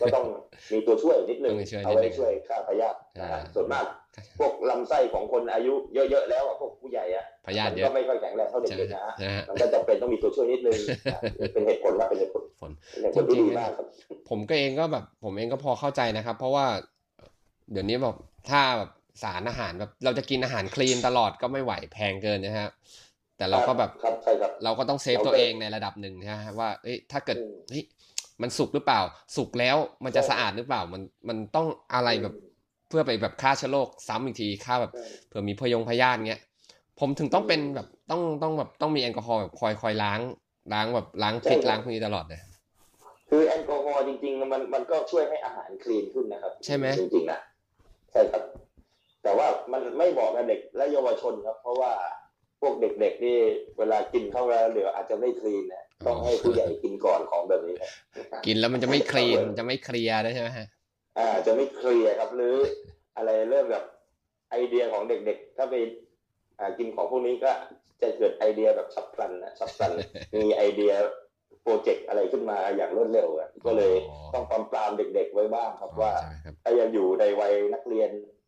[0.00, 0.24] ก็ต้อง
[0.72, 3.84] มีตัวช่วยนิดนึงต้องมีช่วยนิเอาดไว้นึงช่วยฆ่าพยาธินะฮะอ่าส่วนมาก
[4.38, 10.78] พวกลำไส้ของคนอายุเยอะๆแล้วอะพวกผู้ใหญ่อะพยาธิมันเยก็อะไม่ค่อยแข็งแรงเท่าใช่เด็กๆนะฮะนะฮะมันก็จำเป็นต้องมีตัวช่วยนิดนึง
[11.12, 11.20] นะ
[11.52, 13.86] เป็นเหตุผลว่าเป็นเหตุผลผลเป็นเหตุผลที่ดีมากครับ
[14.30, 16.66] ผมก็เองก็แบบ ผมเองก็พอเข้าใจนะครับ เพราะว่า
[17.72, 18.16] เดี๋ยวนี้แบบ
[18.50, 18.90] ถ้าแบบ
[19.22, 22.68] สารอาหารแบบเราจะกินอาหารคลีนตลอดก็ไม่ไหวแพงเกินนะฮะ
[23.36, 27.84] แต่เราก็แบบครับใช่ครับเราก็ต้องเซฟเราก็ตัวเองในระดับหนึ่งนะฮะว่าเอ้ยถ้าเกิดอืมเฮ้ย
[28.42, 29.00] มันสุกหรือเปล่า
[29.36, 32.34] สุกแล้วมันจะใช่สะอาดหรือเปล่า มันมันต้องอะไรแบบ
[32.88, 36.42] เพื่อไปแบบฆ่าเชื้อโรคซ้ำอีกทีฆ่าแบบใช่เผื่อมีพยงพยาธิเงี้ย
[37.00, 40.20] ผมถึงต้องเป็นแบบต้องต้องแบบต้องมีแอลกอฮอล์แบบคอยคอยล้าง
[40.72, 42.40] ล้างแบบล้างพิษล้างพวกนี้ตลอดเลย
[43.28, 47.40] คือแอลกอฮอล์จริง ๆ มันมันก็ช่วยให้อาหารคลีนขึ้นนะครับ ใช่ไหมจริงๆนะ
[48.12, 48.42] ใช่ครับ
[49.22, 51.92] แต่ว่ามันไม่เหมาะกับเด็กและเยาวชนครับ เพราะว่า
[52.60, 53.38] พวกเด็กๆนี่
[53.78, 57.90] เวลากินเข้าแล้วเดี๋ยวอาจจะไม่คลีนนะ ต้องให้ผู้ใหญ่กินก่อนของแบบนี้ครับ
[58.46, 60.66] กินแล้วมันจะไม่คลีนจะไม่เคลียร์ด้วยใช่ไหมฮะ
[61.18, 62.56] อ่า จะไม่เคลียร์ครับ หรือ
[63.16, 63.84] อะไรเริ่มแบบ
[64.50, 65.74] ไอเดียของเด็กๆ ถ้าไป
[66.58, 67.50] อ่ากินของพวกนี้ก็
[68.02, 69.92] จะเกิดไอเดียแบบฉับพลันนะฉับพลัน
[70.34, 70.92] มีไอเดีย
[71.62, 78.39] โปรเจกต์อะไรขึ้นมาอย่างรวดเร็วอะก็เลยอ๋อต้องปรามปรามเด็กๆไว้บ้างครับว่าใช่ไหมครับถ้ายังอยู่ในวัยนักเรียนอ่า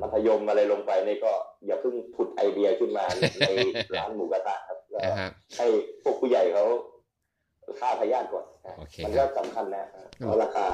[0.00, 1.32] มัธยมอะไรลงไปนี่ก็
[1.66, 3.04] อย่าเพิ่งผุดไอเดียขึ้นมา
[3.38, 3.50] ใน
[3.96, 5.66] ร้านหมูกระทะครับก็นะครับให้
[6.02, 6.64] พวกผู้ใหญ่เขา
[7.80, 9.84] ฆ่าพยาธิก่อนนะโอเคมันครัก็บสำคัญนะ
[10.18, 10.66] เพราะราคา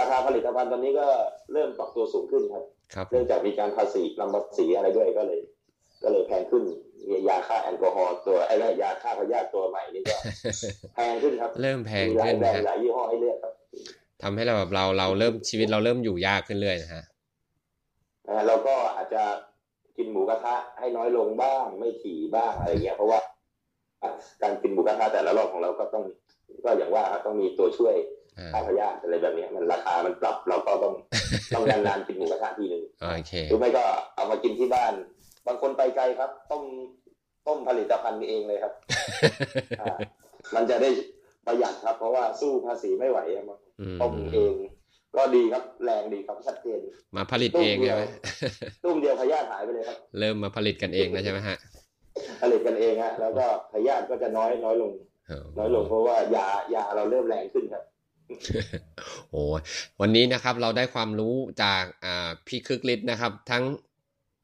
[0.00, 1.06] ราคาผลิตภัณฑ์ตอนนี้ก็
[1.52, 2.64] เริ่มปรับตัวสูงขึ้นครับ
[2.94, 5.40] ครับเนื่องจากมีการภาษีนำภาษีอะไรด้วยก็เลย
[6.02, 6.62] ก็เลยแพงขึ้น
[7.10, 10.16] มียาฆ่าแอลกอฮอล์ตัวไอ้นั่นยาฆ่าพยาธิตัวใหม่นี่ก็
[10.94, 13.52] แพงขึ้นครับ เริ่มแพงมีหลาขึ้ยนแบรนะนด์ฮะหลายยี่ห้อให้เลือกครับ
[14.22, 17.02] ทำให้เราแบบเราเราเริ่มชีวิตเราเริ่มอยู่ยากขึ้นเรื่อยนะฮะ
[18.32, 19.22] นะฮะเราก็อาจจะ
[19.96, 23.18] กินหมูกระทะให้น้อยลงบ้างไม่ถี่บ้างอะไรเงี้ยเพราะว่า
[24.02, 24.10] อะ
[24.42, 26.04] การกินหมูกระทะแต่ละรอบของเราก็ต้อง
[26.64, 27.94] ก็อย่างว่าครับต้องมีตัวช่วย
[28.38, 30.94] อ่าฆ่าพยาธิอะไรแบบเนี้ยมันราคามันปรับเราก็ต้อง
[31.54, 34.92] ต้องนานๆกินหมูกระทะทีหนึ่งโอเคหรือไม่ก็เอามากินที่บ้าน
[35.46, 36.62] บางคนไปไกลครับ ต้ม
[37.46, 38.72] ต้มผลิตภัณฑ์เองเลยครับ
[39.80, 39.96] อ่า
[40.54, 40.90] มันจะได้
[41.46, 44.54] ประหยัดครับ เพราะว่าสู้ภาษีไม่ไหวอะมันอืมต้มเอง
[45.16, 46.78] ก็ดีครับ แรงดีครับชัดเจน
[47.16, 48.02] มาผลิตเองใช่ไหม
[48.84, 51.56] ตุ้มเดียวพยาธิหายไปเลยครับ เริ่มมาผลิตกันเองแล้วใช่ไหมฮะ
[52.42, 54.92] ผลิตกันเองฮะ แล้วก็พยาธิก็จะน้อยน้อยลง
[55.58, 57.84] น้อยลงเพราะว่ายายาเราเริ่มแรงขึ้นครับ
[59.30, 59.60] โอ้ย
[60.00, 63.62] วันนี้นะครับเราได้ความรู้จากอ่าพี่คึกฤทธิ์นะครับ ทั้ง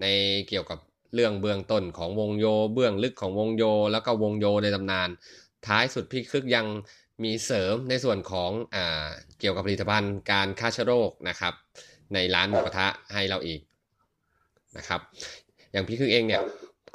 [0.00, 0.06] ใน
[0.48, 0.78] เกี่ยวกับ
[1.14, 5.08] เรื่องเบื้องต้นของวงโย เบื้องลึกของวงโย แล้วก็วงโยในตำนาน
[5.66, 6.66] ท้ายสุดพี่คึกยัง
[7.24, 9.08] มีเสริมในส่วนของอ่า
[9.40, 11.54] เกี่ยวกับผลิตภัณฑ์การฆ่าเชื้อโรคนะครับ
[12.14, 13.60] ในร้านหมูกระทะให้เราอีก
[14.76, 15.00] นะครับ
[15.72, 16.42] อย่างพี่คึกเองเนี่ย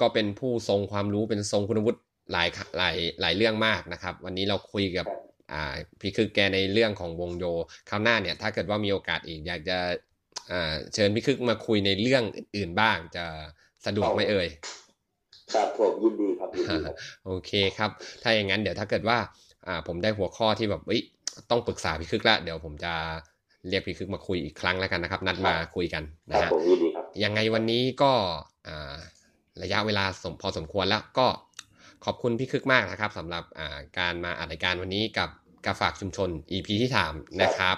[0.02, 2.00] ก็เป็นผู้ทรงความรู้เป็นทรงคุณวุฒิ
[2.32, 2.48] หลาย
[2.78, 7.46] หลายหลายเรื่องมากนะครับ วันนี้เราคุยกับครับอ่าพี่คือแกในเรื่องของวงโย
[7.90, 9.78] คราวหน้าเนี่ยถ้าเกิดว่ามีโอกาสอีก อยากจะ
[10.52, 13.26] อ่าเชิญพี่คึกมาคุยในเรื่องอื่นๆบ้างจะ
[13.86, 14.48] สะดวกไหมเอ่ย
[15.54, 16.96] ครับผมยินดีครับยินดีครับ
[17.26, 17.92] โอเคครับ
[18.24, 19.18] ถ้าอย่างนั้นเดี๋ยวถ้าเกิดว่า
[19.68, 21.02] อ่าผมได้หัวข้อที่แบบเอ้ย
[21.50, 22.94] ต้องปรึกษาพี่คึกละเดี๋ยวผมจะ
[23.70, 28.12] เรียกพี่คึกมาคุยอีกครั้งแล้วกันนะครับ นัดมาคุยกันคนะรับฮะผมยินดีครับยังไงวันนี้ก็
[28.68, 28.98] อ่า
[29.64, 31.28] ระยะเวลาสมพอสมควรแล้วก็
[32.06, 35.30] ขอบคุณพี่คึกมากนะครับสำหรับอ่าการมาอัดรายการวันนี้กับ
[35.66, 37.78] กาฝากชุมชน EP ที่สามนะครับ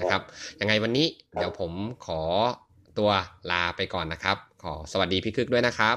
[0.00, 0.20] นะครับ
[0.60, 1.06] ยังไงวันนี้
[1.36, 1.72] เดี๋ยวผม
[2.06, 2.20] ขอ
[2.98, 3.10] ตัว
[3.50, 5.96] ลาไปก่อนนะครับ ขอสวัสดีพี่คึกด้วยนะครับ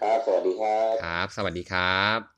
[0.00, 2.33] ครับ สวัสดีครับ ครับ สวัสดีครับ